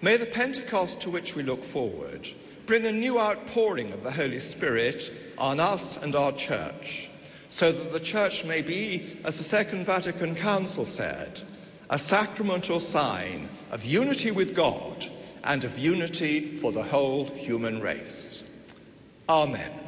[0.02, 2.28] May the Pentecost to which we look forward
[2.66, 7.10] bring a new outpouring of the Holy Spirit on us and our church,
[7.50, 11.42] so that the church may be, as the Second Vatican Council said,
[11.90, 15.08] a sacramental sign of unity with God
[15.44, 18.44] and of unity for the whole human race.
[19.28, 19.79] Amen.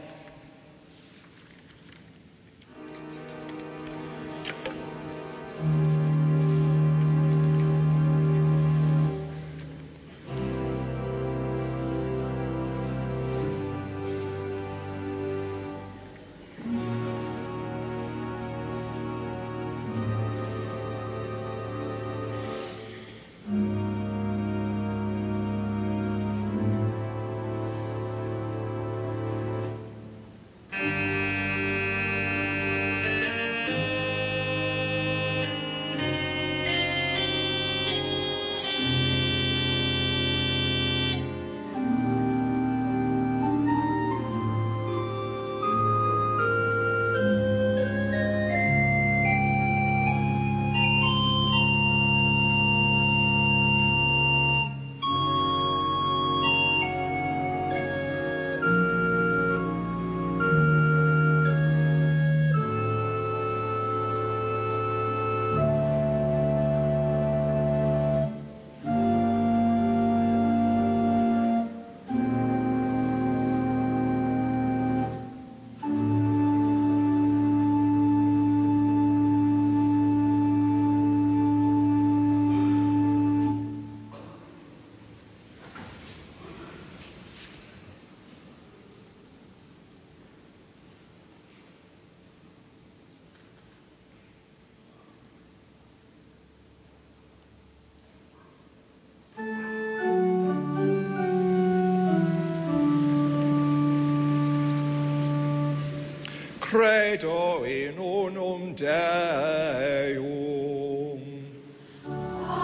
[107.11, 109.19] Credo in unum Deum.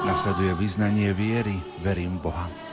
[0.07, 2.66] Nasleduje vyznanie viery, verím Boha.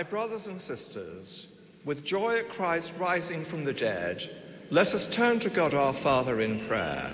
[0.00, 1.46] My brothers and sisters,
[1.84, 4.24] with joy at Christ rising from the dead,
[4.70, 7.12] let us turn to God our Father in prayer.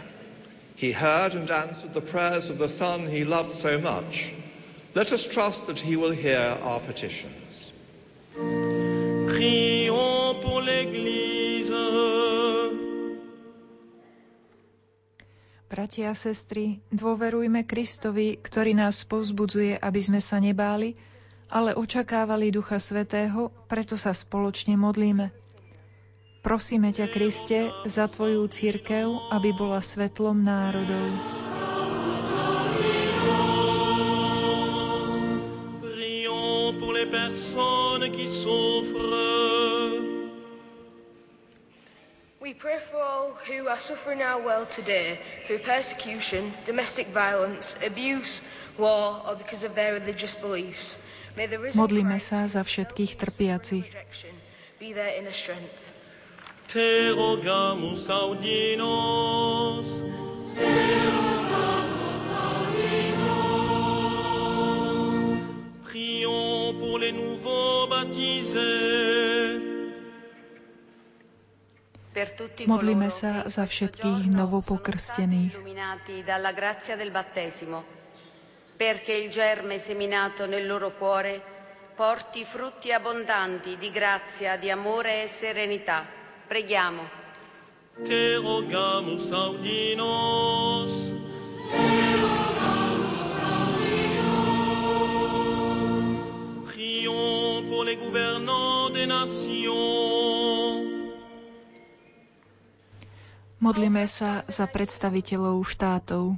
[0.77, 4.31] He heard and answered the prayers of the Son he loved so much.
[4.95, 7.73] Let us trust that he will hear our petitions.
[8.39, 11.75] Prions pour l'Église.
[15.67, 20.95] Bratia a sestry, dôverujme Kristovi, ktorý nás povzbudzuje, aby sme sa nebáli,
[21.51, 25.31] ale očakávali Ducha Svetého, preto sa spoločne modlíme.
[26.47, 31.11] Prosíme ťa, Kriste, za Tvoju církev, aby bola svetlom národov.
[35.83, 40.07] Prions pour les personnes qui souffrent.
[42.39, 48.39] We pray for all who are suffering our world today through persecution, domestic violence, abuse,
[48.79, 50.95] war, or because of their religious beliefs.
[51.77, 53.87] Modlíme sa za všetkých trpiacich.
[54.81, 55.93] their inner strength.
[56.73, 59.87] Te rogamus audinos.
[65.85, 68.97] Prions pour les nouveaux baptisés.
[72.65, 75.53] Modlíme sa za všetkých novopokrstených.
[78.77, 81.55] Perché il germe seminato nel loro cuore
[81.97, 86.05] porti frutti abbondanti di grazia, di amore e serenità.
[86.47, 87.25] Preghiamo.
[88.05, 90.93] Te rogamus audinos.
[96.69, 100.85] Prions pour les gouvernants des nations.
[103.57, 106.37] Modlíme sa za predstaviteľov štátov.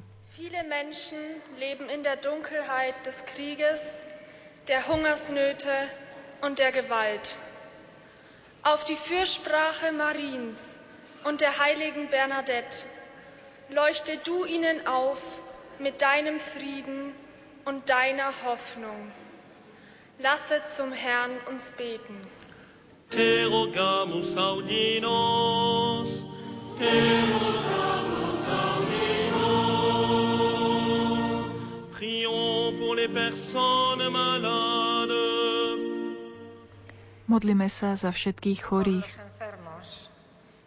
[0.49, 1.19] Viele Menschen
[1.59, 4.01] leben in der Dunkelheit des Krieges,
[4.67, 5.69] der Hungersnöte
[6.41, 7.37] und der Gewalt.
[8.63, 10.75] Auf die Fürsprache Mariens
[11.25, 12.87] und der heiligen Bernadette
[13.69, 15.21] leuchte du ihnen auf
[15.81, 17.13] mit deinem Frieden
[17.67, 19.13] und deiner Hoffnung.
[20.19, 22.23] Lasse zum Herrn uns beten.
[23.11, 26.25] Te rogamus audinos.
[26.79, 26.87] Te
[27.35, 28.08] rogamus
[32.89, 35.13] pour les personnes malades.
[37.29, 39.05] Modlíme sa za všetkých chorých.
[39.05, 40.09] los enfermos,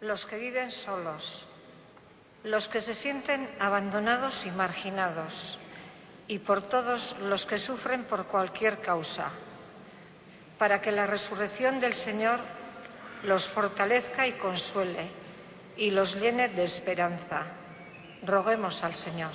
[0.06, 1.50] los que viven solos,
[2.46, 5.58] los que se sienten abandonados y marginados,
[6.30, 9.26] y por todos los que sufren por cualquier causa,
[10.62, 12.38] para que la resurrección del Señor
[13.26, 15.10] los fortalezca y consuele,
[15.74, 17.42] y los llene de esperanza.
[18.22, 19.34] Roguemos al Señor.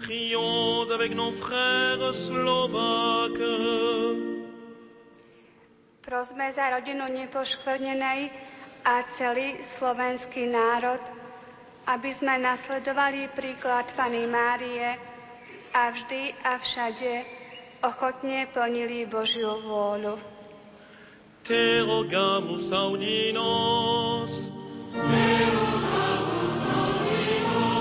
[0.00, 3.36] Prions avec nos frères slovaques.
[6.00, 8.32] Prosme za rodinu nepoškvrnenej
[8.88, 11.04] a celý slovenský národ,
[11.84, 14.96] aby sme nasledovali príklad Pany Márie
[15.76, 17.28] a vždy a všade
[17.84, 20.29] ochotne plnili Božiu vôľu.
[21.50, 24.30] Te rogamus audinos.
[24.92, 24.98] Te
[26.78, 27.80] audinos.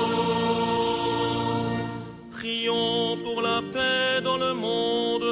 [2.31, 5.23] Prions pour la paix dans le monde.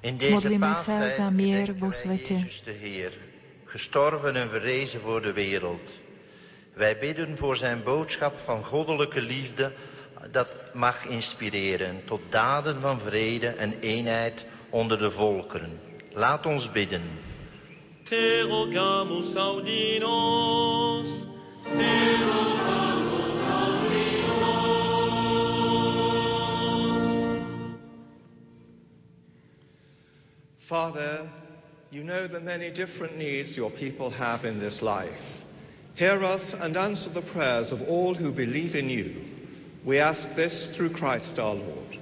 [0.00, 1.32] In deze Modlíme paastijd za
[1.78, 2.46] vo svete.
[3.64, 5.90] Gestorven en verrezen voor de wereld.
[6.74, 9.72] Wij bidden voor zijn boodschap van goddelijke liefde
[10.30, 15.80] dat mag inspireren tot daden van vrede en eenheid onder de volkeren.
[16.12, 17.02] Laat ons bidden.
[18.02, 21.08] Te rogamus audinos.
[21.62, 24.62] Te rogamus audinos.
[30.58, 31.28] Father,
[31.90, 35.44] you know the many different needs your people have in this life.
[35.94, 39.24] Hear us and answer the prayers of all who believe in you.
[39.84, 42.01] We ask this through Christ our Lord.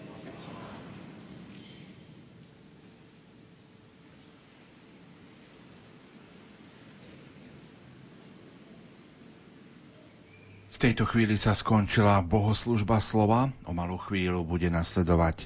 [10.80, 13.52] Tejto chvíli sa skončila bohoslužba slova.
[13.68, 15.44] O malú chvíľu bude nasledovať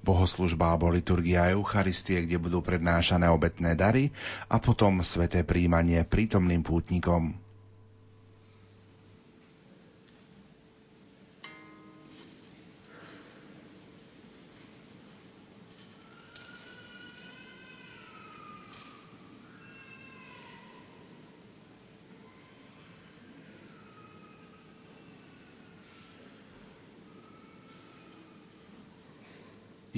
[0.00, 4.08] bohoslužba alebo liturgia Eucharistie, kde budú prednášané obetné dary
[4.48, 7.36] a potom sveté príjmanie prítomným pútnikom.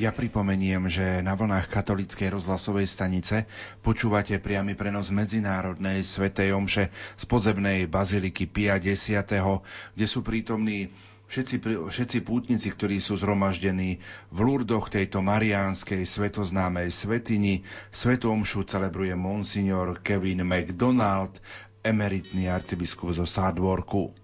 [0.02, 3.46] Ja pripomeniem, že na vlnách katolíckej rozhlasovej stanice
[3.86, 10.90] počúvate priamy prenos medzinárodnej svetej omše z podzemnej baziliky Pia X, kde sú prítomní
[11.30, 14.02] všetci, všetci pútnici, ktorí sú zhromaždení
[14.34, 17.62] v Lurdoch tejto mariánskej svetoznámej svetini.
[17.94, 21.38] Svetu omšu celebruje monsignor Kevin McDonald,
[21.86, 24.21] emeritný arcibiskup zo Sádvorku.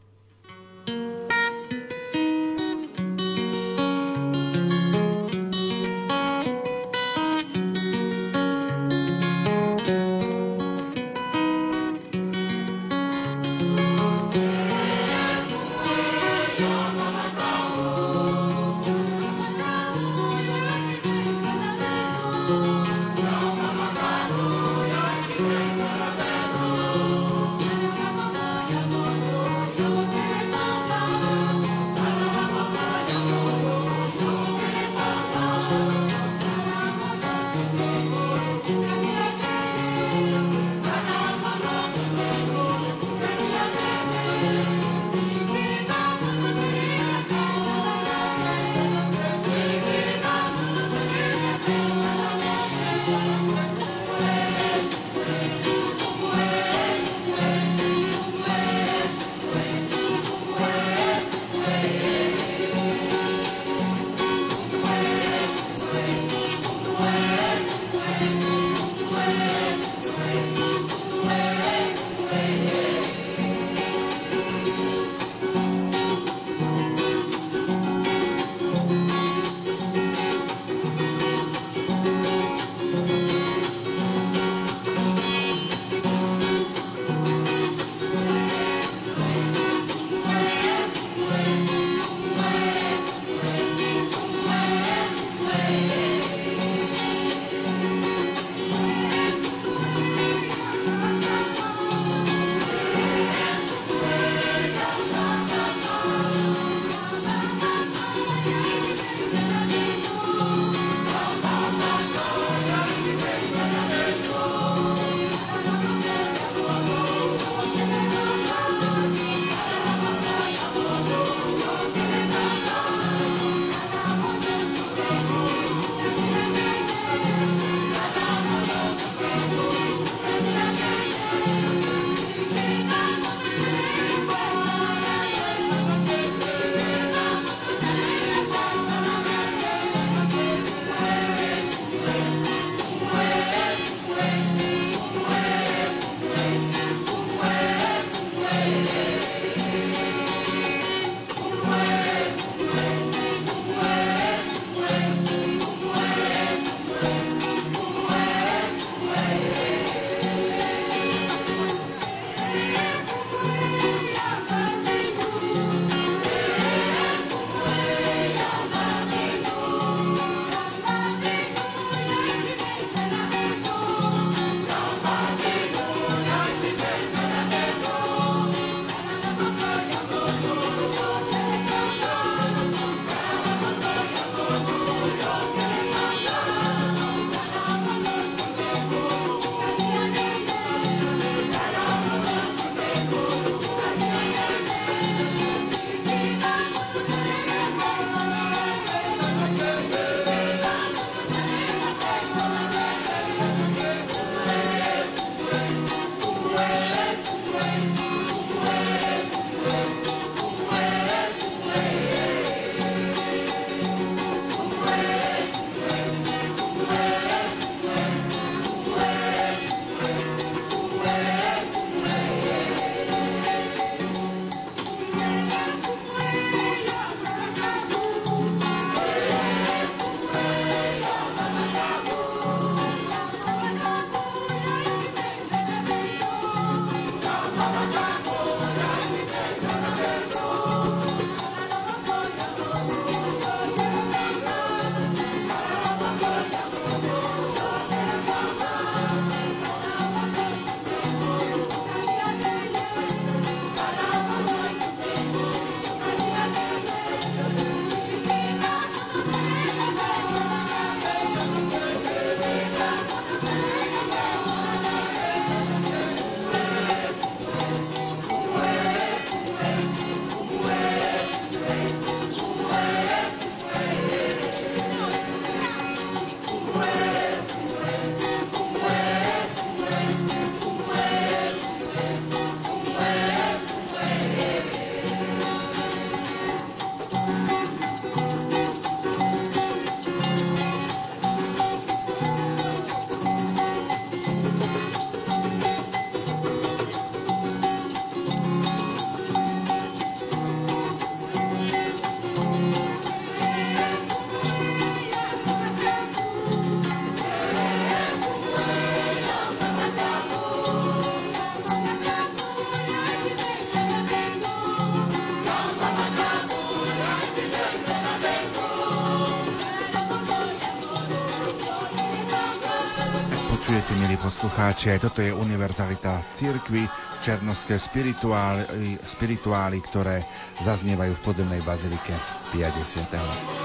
[324.59, 326.83] Poslucháči, aj toto je univerzalita církvy,
[327.23, 330.19] černovské spirituály, spirituály, ktoré
[330.67, 332.19] zaznievajú v podzemnej bazilike
[332.51, 333.58] 50.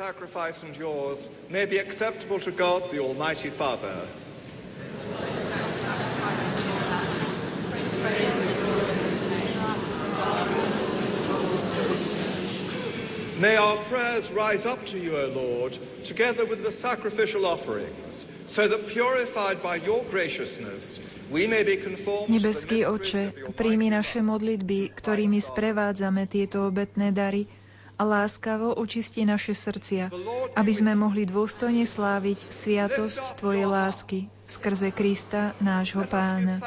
[0.00, 4.00] sacrifice and yours may be acceptable to God, the Almighty Father.
[13.44, 15.76] May our prayers rise up to you, O Lord,
[16.08, 20.96] together with the sacrificial offerings, so that purified by your graciousness,
[21.28, 27.44] we may be conformed Nebeský Oče, príjmi naše modlitby, ktorými sprevádzame tieto obetné dary,
[28.00, 30.08] a láskavo očisti naše srdcia,
[30.56, 36.64] aby sme mohli dôstojne sláviť sviatosť Tvojej lásky skrze Krista, nášho Pána.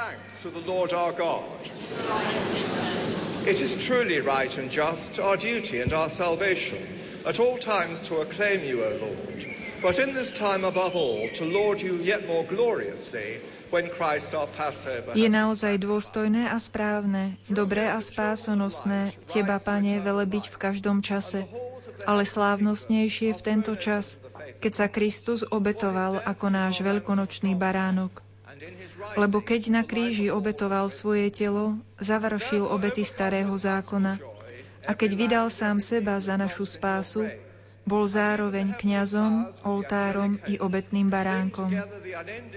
[3.44, 6.80] It is truly right and just, our duty and our salvation,
[7.26, 9.40] at all times to acclaim you, O Lord,
[9.82, 13.42] but in this time above all, to laud you yet more gloriously
[15.18, 21.50] je naozaj dôstojné a správne, dobré a spásonosné Teba, Pane, velebiť v každom čase,
[22.06, 24.22] ale slávnostnejšie v tento čas,
[24.62, 28.22] keď sa Kristus obetoval ako náš veľkonočný baránok.
[29.18, 34.22] Lebo keď na kríži obetoval svoje telo, završil obety starého zákona
[34.86, 37.28] a keď vydal sám seba za našu spásu,
[37.84, 41.72] bol zároveň kňazom, oltárom i obetným baránkom.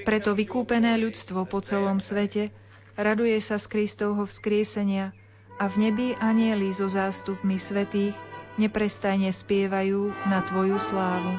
[0.06, 2.54] Preto vykúpené ľudstvo po celom svete
[2.94, 5.10] raduje sa z Kristovho vzkriesenia
[5.58, 8.14] a v nebi anieli so zástupmi svetých
[8.56, 11.32] neprestajne spievajú na Tvoju slávu.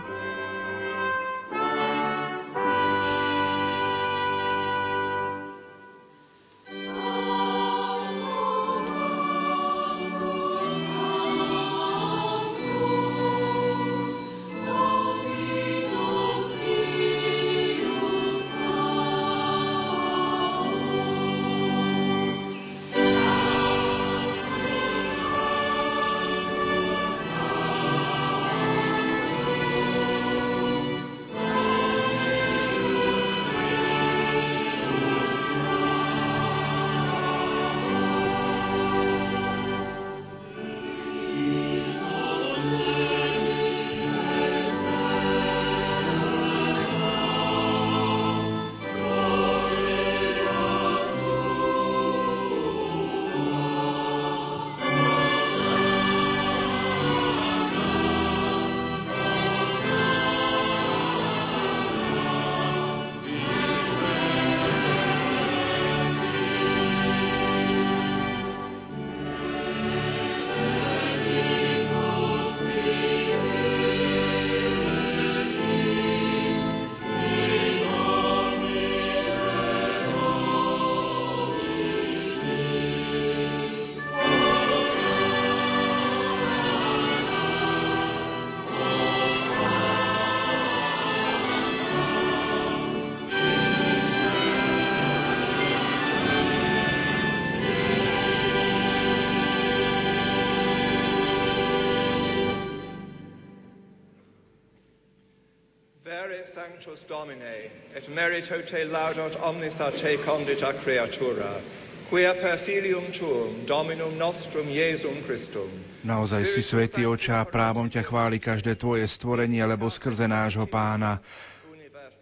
[106.98, 111.62] Sanctus Domine, et merito te laudat omnis a te condita creatura,
[112.10, 115.70] quia per filium tuum, Dominum nostrum Jesum Christum.
[116.02, 121.22] Naozaj si svätý oča a právom ťa chváli každé tvoje stvorenie, lebo skrze nášho pána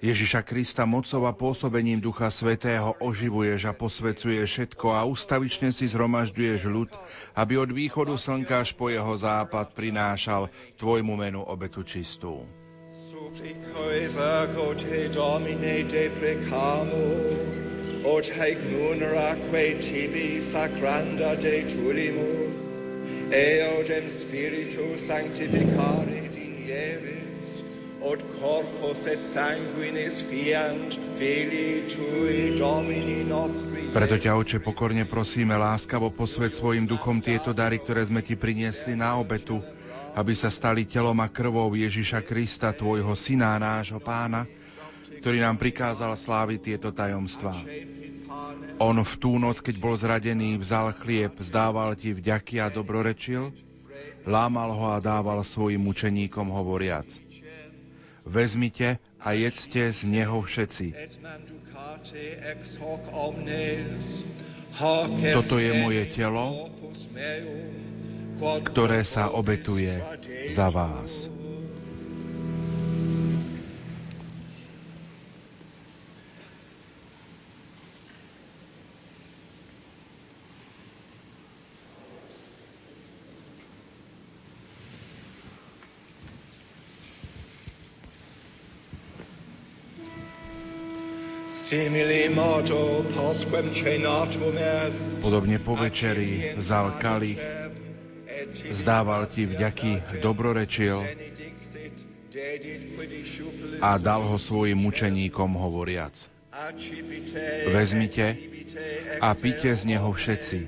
[0.04, 6.62] Ježiša Krista mocou a pôsobením Ducha Svetého oživuješ a posvecuješ všetko a ustavične si zhromažďuješ
[6.68, 6.92] ľud,
[7.40, 12.44] aby od východu slnka až po jeho západ prinášal tvojmu menu obetu čistú.
[13.36, 17.04] Ergo te Domine deprecamo,
[18.06, 22.58] Ut haec muneraque tibi sacranda de tulimus,
[23.32, 27.64] eodem spiritu sanctificare dinieris,
[28.02, 33.90] od corpus et sanguinis fiant filii tui domini nostri.
[33.92, 38.94] Preto ťa, Oče, pokorne prosíme, láskavo posved svojim duchom tieto dary, ktoré sme ti priniesli
[38.96, 39.60] na obetu,
[40.16, 44.48] aby sa stali telom a krvou Ježiša Krista, tvojho syna a nášho pána,
[45.20, 47.60] ktorý nám prikázal sláviť tieto tajomstvá.
[48.80, 53.52] On v tú noc, keď bol zradený, vzal chlieb, zdával ti vďaky a dobrorečil,
[54.24, 57.08] lámal ho a dával svojim učeníkom hovoriac–
[58.26, 60.98] Vezmite a jedzte z neho všetci.
[65.38, 66.74] Toto je moje telo,
[68.40, 69.96] ktoré sa obetuje
[70.52, 71.32] za vás.
[95.26, 97.42] Podobne po večeri vzal kalich,
[98.56, 101.04] zdával ti vďaky, dobrorečil
[103.80, 106.16] a dal ho svojim mučeníkom hovoriac.
[107.72, 108.36] Vezmite
[109.20, 110.60] a pite z neho všetci.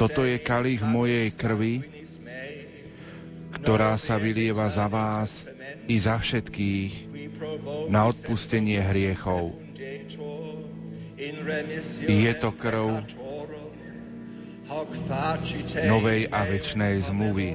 [0.00, 1.84] Toto je kalich mojej krvi,
[3.60, 5.44] ktorá sa vylieva za vás
[5.88, 6.92] i za všetkých
[7.92, 9.56] na odpustenie hriechov.
[12.06, 13.04] Je to krv
[15.86, 17.54] novej a večnej zmluvy.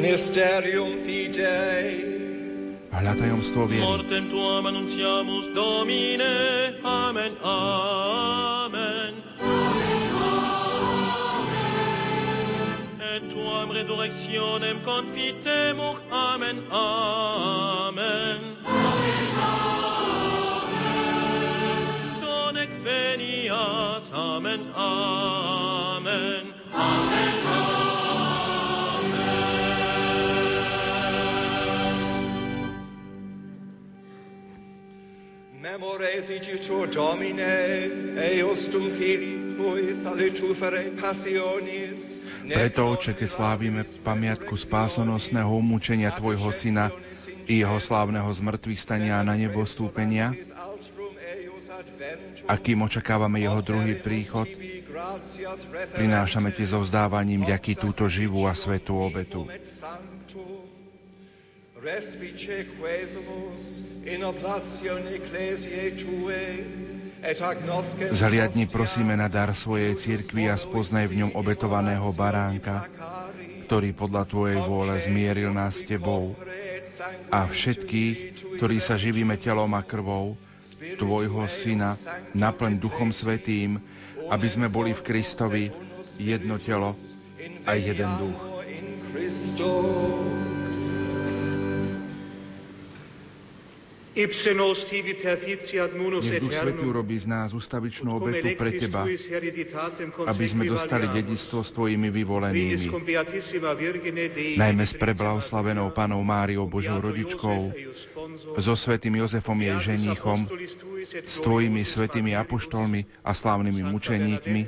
[0.00, 2.09] Mysterium Fidei.
[2.90, 3.86] Hľa tajomstvo viery.
[3.86, 6.74] Mortem tuam annunciamus Domine.
[6.82, 9.12] Amen, amen.
[12.98, 16.02] Et tuam resurrectionem confitemur.
[16.10, 18.58] Amen, amen.
[22.18, 24.04] Donec veniat.
[24.10, 26.42] Amen, amen.
[26.74, 27.79] Amen, amen.
[35.80, 37.88] Memores igitur Domine,
[38.20, 46.92] eostum filii tui salicufere passionis, preto, Oče, keď slávime pamiatku spásonosného umúčenia Tvojho Syna
[47.48, 50.36] i Jeho slávneho zmrtvých stania na nebo stúpenia,
[52.44, 54.44] a kým očakávame Jeho druhý príchod,
[55.96, 59.48] prinášame Ti so vzdávaním ďaký túto živú a svetú obetu.
[61.80, 66.44] Respice quesumus in oblatione ecclesiae tue,
[68.12, 72.88] Zhliadni prosíme na dar svojej cirkvi a spoznaj v ňom obetovaného baránka,
[73.68, 76.32] ktorý podľa Tvojej vôle zmieril nás s Tebou
[77.28, 78.16] a všetkých,
[78.56, 80.40] ktorí sa živíme telom a krvou,
[80.96, 81.96] Tvojho Syna,
[82.32, 83.80] naplň Duchom Svetým,
[84.32, 85.64] aby sme boli v Kristovi
[86.16, 86.96] jedno telo
[87.68, 88.40] a jeden duch.
[94.10, 94.42] Nech
[96.42, 99.06] Duch Svetý urobí z nás ustavičnú obetu pre Teba,
[100.26, 102.90] aby sme dostali dedictvo s Tvojimi vyvolenými,
[104.58, 107.70] najmä s preblahoslavenou Panou Máriou Božou rodičkou,
[108.58, 110.42] so Svetým Jozefom jej ženíchom,
[111.06, 114.60] s Tvojimi svetými apoštolmi a slávnymi mučeníkmi,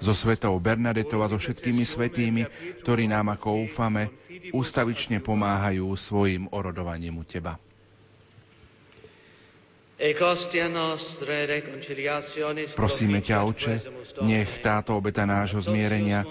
[0.00, 2.48] so Svetou Bernadetou a so všetkými svetými,
[2.80, 4.08] ktorí nám, ako úfame,
[4.56, 7.60] ústavične pomáhajú svojim orodovaním u Teba.
[12.74, 13.74] Prosíme ťa, Oče,
[14.26, 16.26] nech táto obeta nášho zmierenia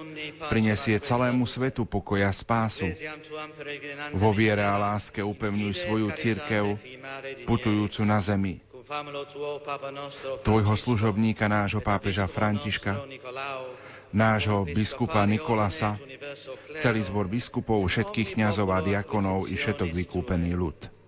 [0.52, 2.92] prinesie celému svetu pokoja spásu.
[4.12, 6.76] Vo viere a láske upevňuj svoju církev,
[7.48, 8.60] putujúcu na zemi.
[10.44, 13.08] Tvojho služobníka, nášho pápeža Františka,
[14.12, 15.96] nášho biskupa Nikolasa,
[16.76, 21.01] celý zbor biskupov, všetkých kňazov a diakonov i všetok vykúpený ľud.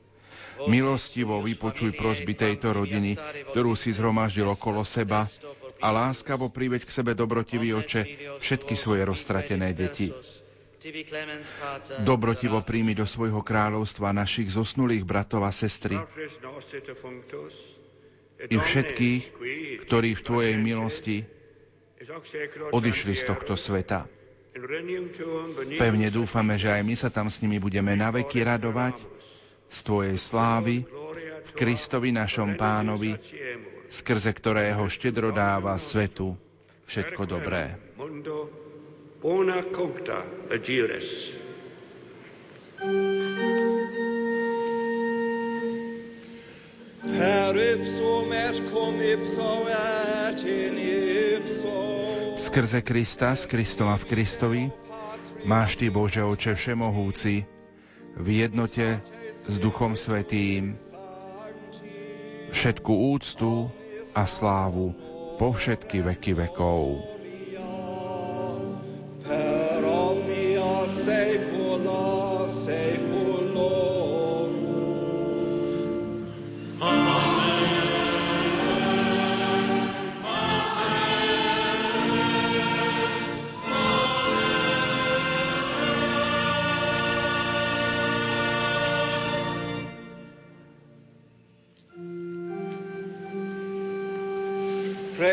[0.67, 3.17] Milostivo vypočuj prosby tejto rodiny,
[3.51, 5.27] ktorú si zhromaždil okolo seba
[5.83, 8.01] a láskavo priveď k sebe dobrotivý oče
[8.39, 10.15] všetky svoje roztratené deti.
[12.03, 15.95] Dobrotivo príjmi do svojho kráľovstva našich zosnulých bratov a sestry
[18.51, 19.23] i všetkých,
[19.87, 21.23] ktorí v Tvojej milosti
[22.75, 24.03] odišli z tohto sveta.
[25.79, 29.22] Pevne dúfame, že aj my sa tam s nimi budeme naveky radovať
[29.73, 30.85] z Tvojej slávy
[31.43, 33.17] v Kristovi našom pánovi,
[33.89, 36.37] skrze ktorého štedro dáva svetu
[36.85, 37.73] všetko dobré.
[52.33, 54.63] Skrze Krista, z Kristova v Kristovi,
[55.47, 57.47] máš Ty, Bože Oče Všemohúci,
[58.13, 59.01] v jednote
[59.47, 60.77] s Duchom Svetým
[62.53, 63.67] všetku úctu
[64.15, 64.95] a slávu
[65.35, 67.13] po všetky veky vekov.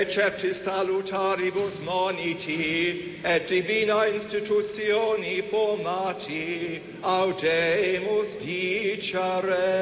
[0.00, 9.76] Preceptis salutaribus moniti et divina institutioni formati audemus dicere.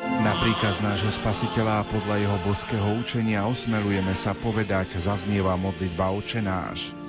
[0.00, 6.40] Na príkaz nášho spasiteľa a podľa jeho boského učenia osmelujeme sa povedať, zaznieva modlitba Oče
[6.40, 7.03] náš.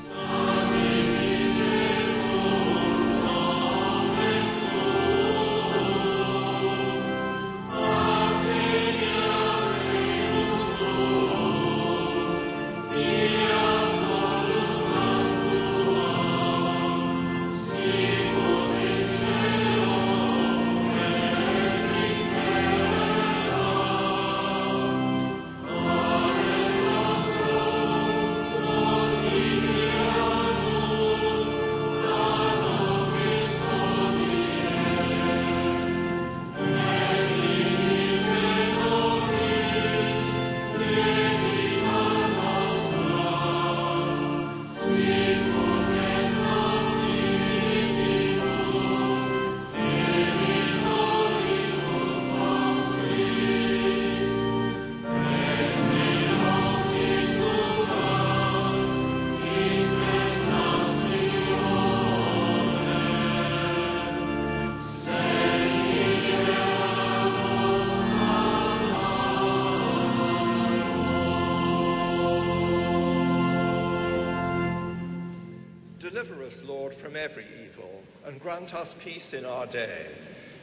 [78.66, 80.10] Grant us peace in our day.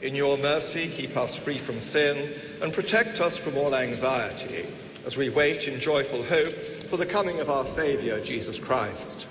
[0.02, 2.18] In your mercy, keep us free from sin
[2.60, 4.66] and protect us from all anxiety
[5.06, 6.50] as we wait in joyful hope
[6.90, 9.28] for the coming of our Saviour, Jesus Christ.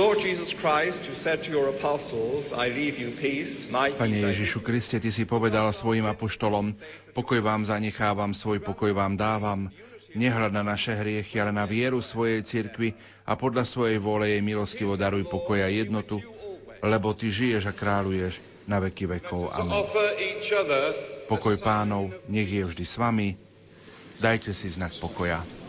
[0.00, 4.64] Lord Jesus Christ, who said to your apostles, I leave you peace, my Pane Ježišu
[4.64, 6.72] Kriste, Ty si povedal svojim apoštolom,
[7.12, 9.68] pokoj vám zanechávam, svoj pokoj vám dávam.
[10.10, 14.98] Nehľad na naše hriechy, ale na vieru svojej cirkvi a podľa svojej vôle jej milostivo
[14.98, 16.18] daruj pokoja jednotu,
[16.82, 19.54] lebo Ty žiješ a kráľuješ na veky vekov.
[19.54, 19.86] Amen.
[21.30, 23.38] Pokoj pánov, nech je vždy s vami.
[24.18, 25.59] Dajte si znak pokoja.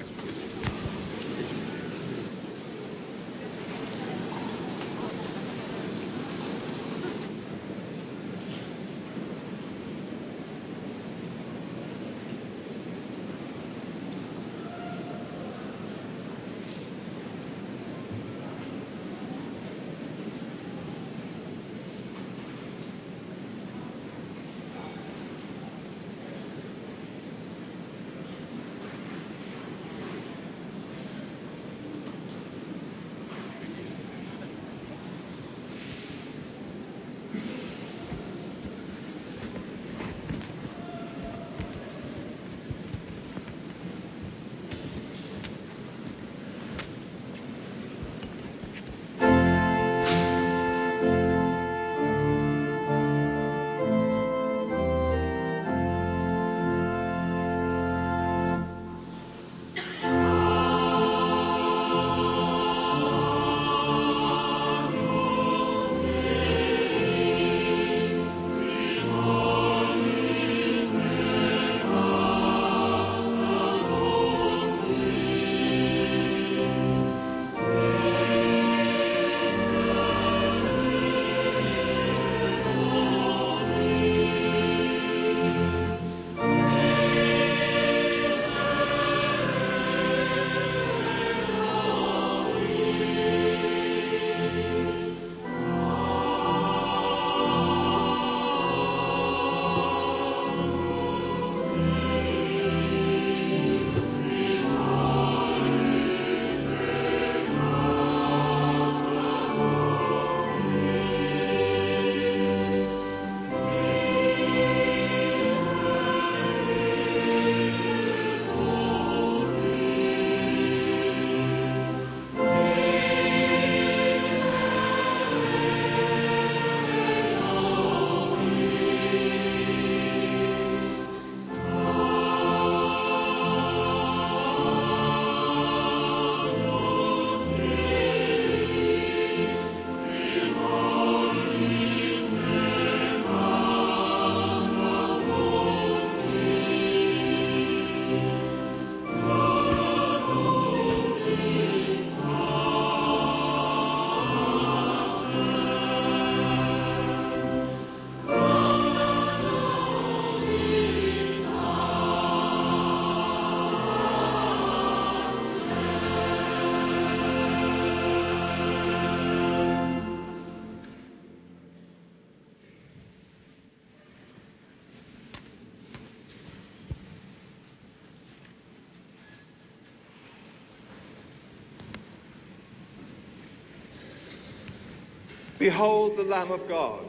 [185.61, 187.05] Behold the Lamb of God.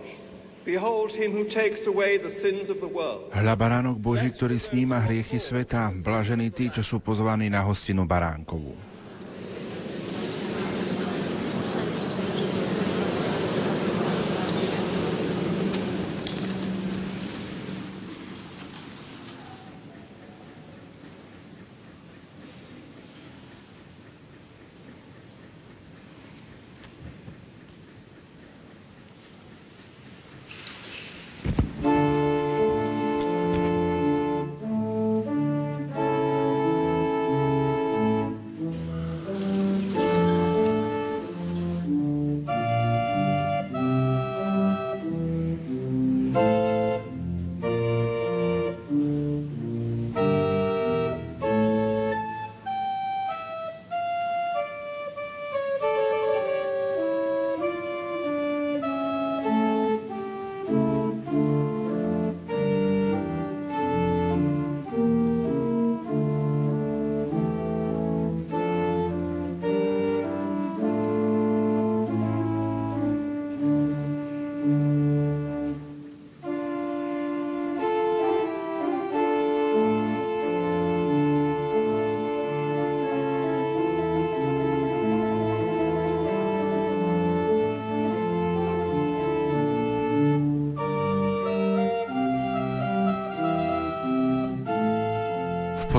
[3.33, 8.91] Hľa baránok Boží, ktorý sníma hriechy sveta, blažení tí, čo sú pozvaní na hostinu baránkovú.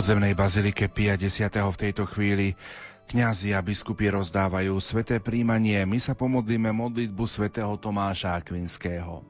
[0.03, 1.47] Podzemnej bazilike Pia 10.
[1.47, 2.59] v tejto chvíli
[3.07, 5.79] kňazi a biskupy rozdávajú sveté príjmanie.
[5.87, 9.23] My sa pomodlíme modlitbu svätého Tomáša Akvinského.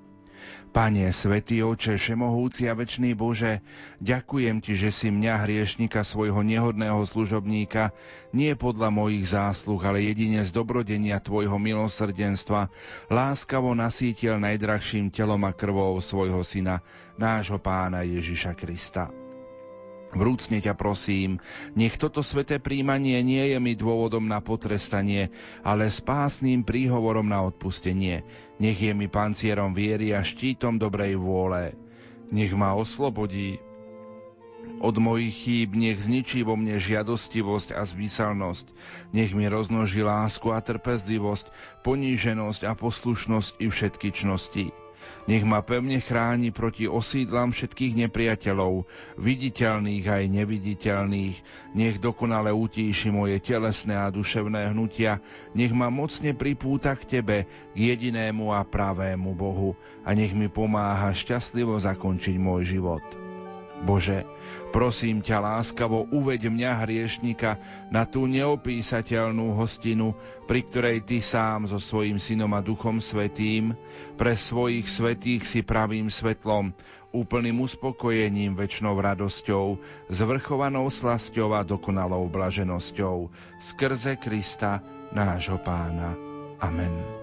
[0.73, 3.61] Pane, Svetý Oče, Všemohúci a Večný Bože,
[4.01, 7.93] ďakujem Ti, že si mňa, hriešnika, svojho nehodného služobníka,
[8.33, 12.73] nie podľa mojich zásluh, ale jedine z dobrodenia Tvojho milosrdenstva,
[13.13, 16.81] láskavo nasítil najdrahším telom a krvou svojho Syna,
[17.13, 19.22] nášho Pána Ježiša Krista.
[20.13, 21.41] Vrúcne ťa prosím,
[21.73, 25.33] nech toto sveté príjmanie nie je mi dôvodom na potrestanie,
[25.65, 28.21] ale spásným príhovorom na odpustenie.
[28.61, 31.73] Nech je mi pancierom viery a štítom dobrej vôle.
[32.29, 33.57] Nech ma oslobodí
[34.79, 38.69] od mojich chýb, nech zničí vo mne žiadostivosť a zmyselnosť.
[39.17, 41.49] Nech mi roznoží lásku a trpezlivosť,
[41.81, 44.82] poníženosť a poslušnosť i všetky čnosti
[45.25, 48.83] nech ma pevne chráni proti osídlam všetkých nepriateľov,
[49.15, 51.35] viditeľných aj neviditeľných.
[51.75, 55.23] Nech dokonale utíši moje telesné a duševné hnutia.
[55.55, 57.37] Nech ma mocne pripúta k Tebe,
[57.73, 59.75] k jedinému a pravému Bohu.
[60.03, 63.32] A nech mi pomáha šťastlivo zakončiť môj život.
[63.83, 64.23] Bože,
[64.71, 67.59] prosím ťa láskavo, uveď mňa hriešnika
[67.91, 70.15] na tú neopísateľnú hostinu,
[70.47, 73.75] pri ktorej Ty sám so svojím synom a duchom svetým
[74.15, 76.71] pre svojich svetých si pravým svetlom,
[77.11, 79.77] úplným uspokojením, väčšnou radosťou,
[80.09, 83.29] zvrchovanou slasťou a dokonalou blaženosťou,
[83.59, 84.79] skrze Krista,
[85.11, 86.15] nášho pána.
[86.63, 87.22] Amen.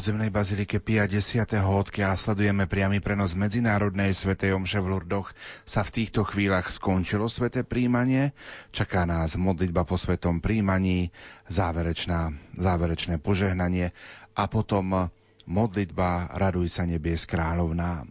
[0.00, 1.44] Podzemnej bazilike Pia 10.
[1.60, 5.28] odkiaľ sledujeme priamy prenos medzinárodnej svetej omše v Lurdoch,
[5.68, 8.32] sa v týchto chvíľach skončilo sveté príjmanie.
[8.72, 11.12] Čaká nás modlitba po svetom príjmaní,
[11.52, 13.92] záverečná, záverečné požehnanie
[14.32, 15.12] a potom
[15.44, 18.08] modlitba Raduj sa nebies kráľovná.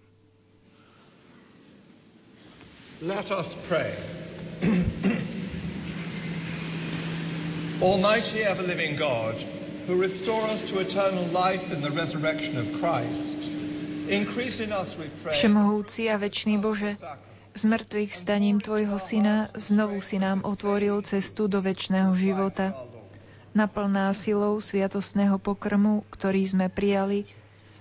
[3.02, 3.98] Let us pray.
[7.82, 9.42] Almighty ever living God,
[9.90, 13.42] who restore us to eternal life in the resurrection of Christ,
[14.06, 15.34] increase in us, we pray.
[15.34, 16.94] Všemohúci a večný Bože,
[17.58, 22.78] z mŕtvych staním Tvojho Syna znovu si nám otvoril cestu do večného života.
[23.58, 27.26] Naplná silou sviatostného pokrmu, ktorý sme prijali,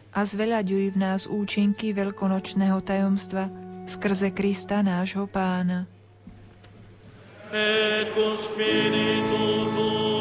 [0.08, 3.52] a zveľaďuj v nás účinky veľkonočného tajomstva
[3.84, 5.84] skrze Krista nášho Pána.
[7.52, 9.44] Et spiritu
[9.76, 10.17] tuo.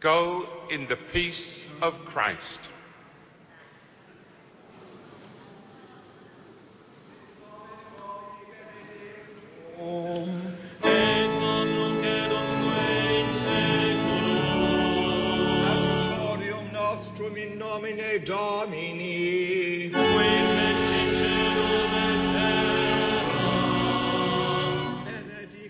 [0.00, 2.70] Go in the peace of Christ.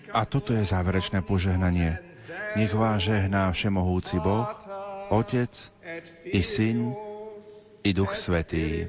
[0.09, 2.08] A toto je záverečné požehnanie.
[2.55, 4.47] Nech vás žehná všemohúci Boh,
[5.09, 5.71] Otec
[6.23, 6.95] i Syn
[7.83, 8.87] i Duch Svetý.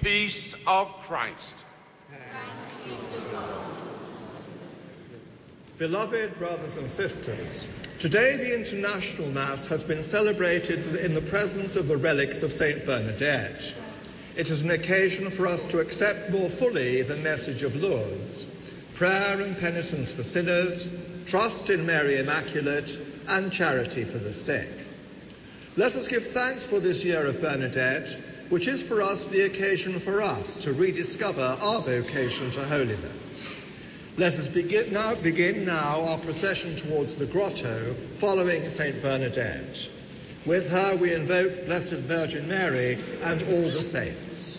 [0.00, 1.66] Peace of Christ.
[5.78, 7.68] Beloved brothers and sisters,
[7.98, 12.84] today the International Mass has been celebrated in the presence of the relics of Saint
[12.86, 13.74] Bernadette.
[14.36, 18.46] It is an occasion for us to accept more fully the message of Lourdes
[18.96, 20.88] prayer and penitence for sinners,
[21.26, 22.98] trust in Mary Immaculate,
[23.28, 24.70] and charity for the sick.
[25.76, 28.16] Let us give thanks for this year of Bernadette,
[28.48, 33.25] which is for us the occasion for us to rediscover our vocation to holiness.
[34.18, 39.02] Let us begin now, begin now our procession towards the grotto following St.
[39.02, 39.90] Bernadette.
[40.46, 44.55] With her we invoke Blessed Virgin Mary and all the saints.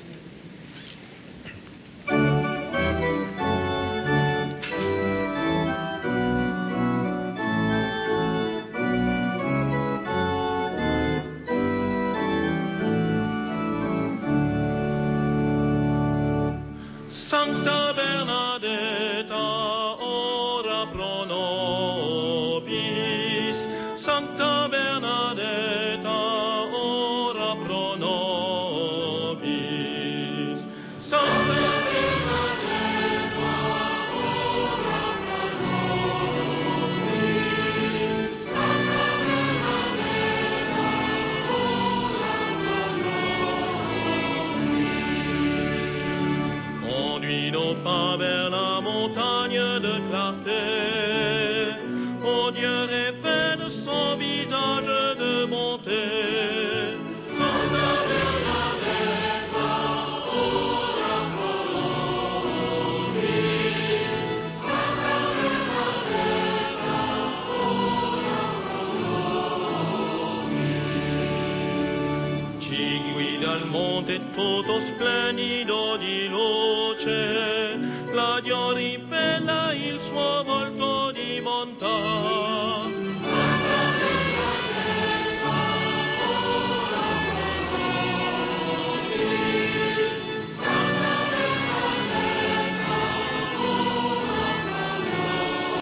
[74.79, 75.76] Splendido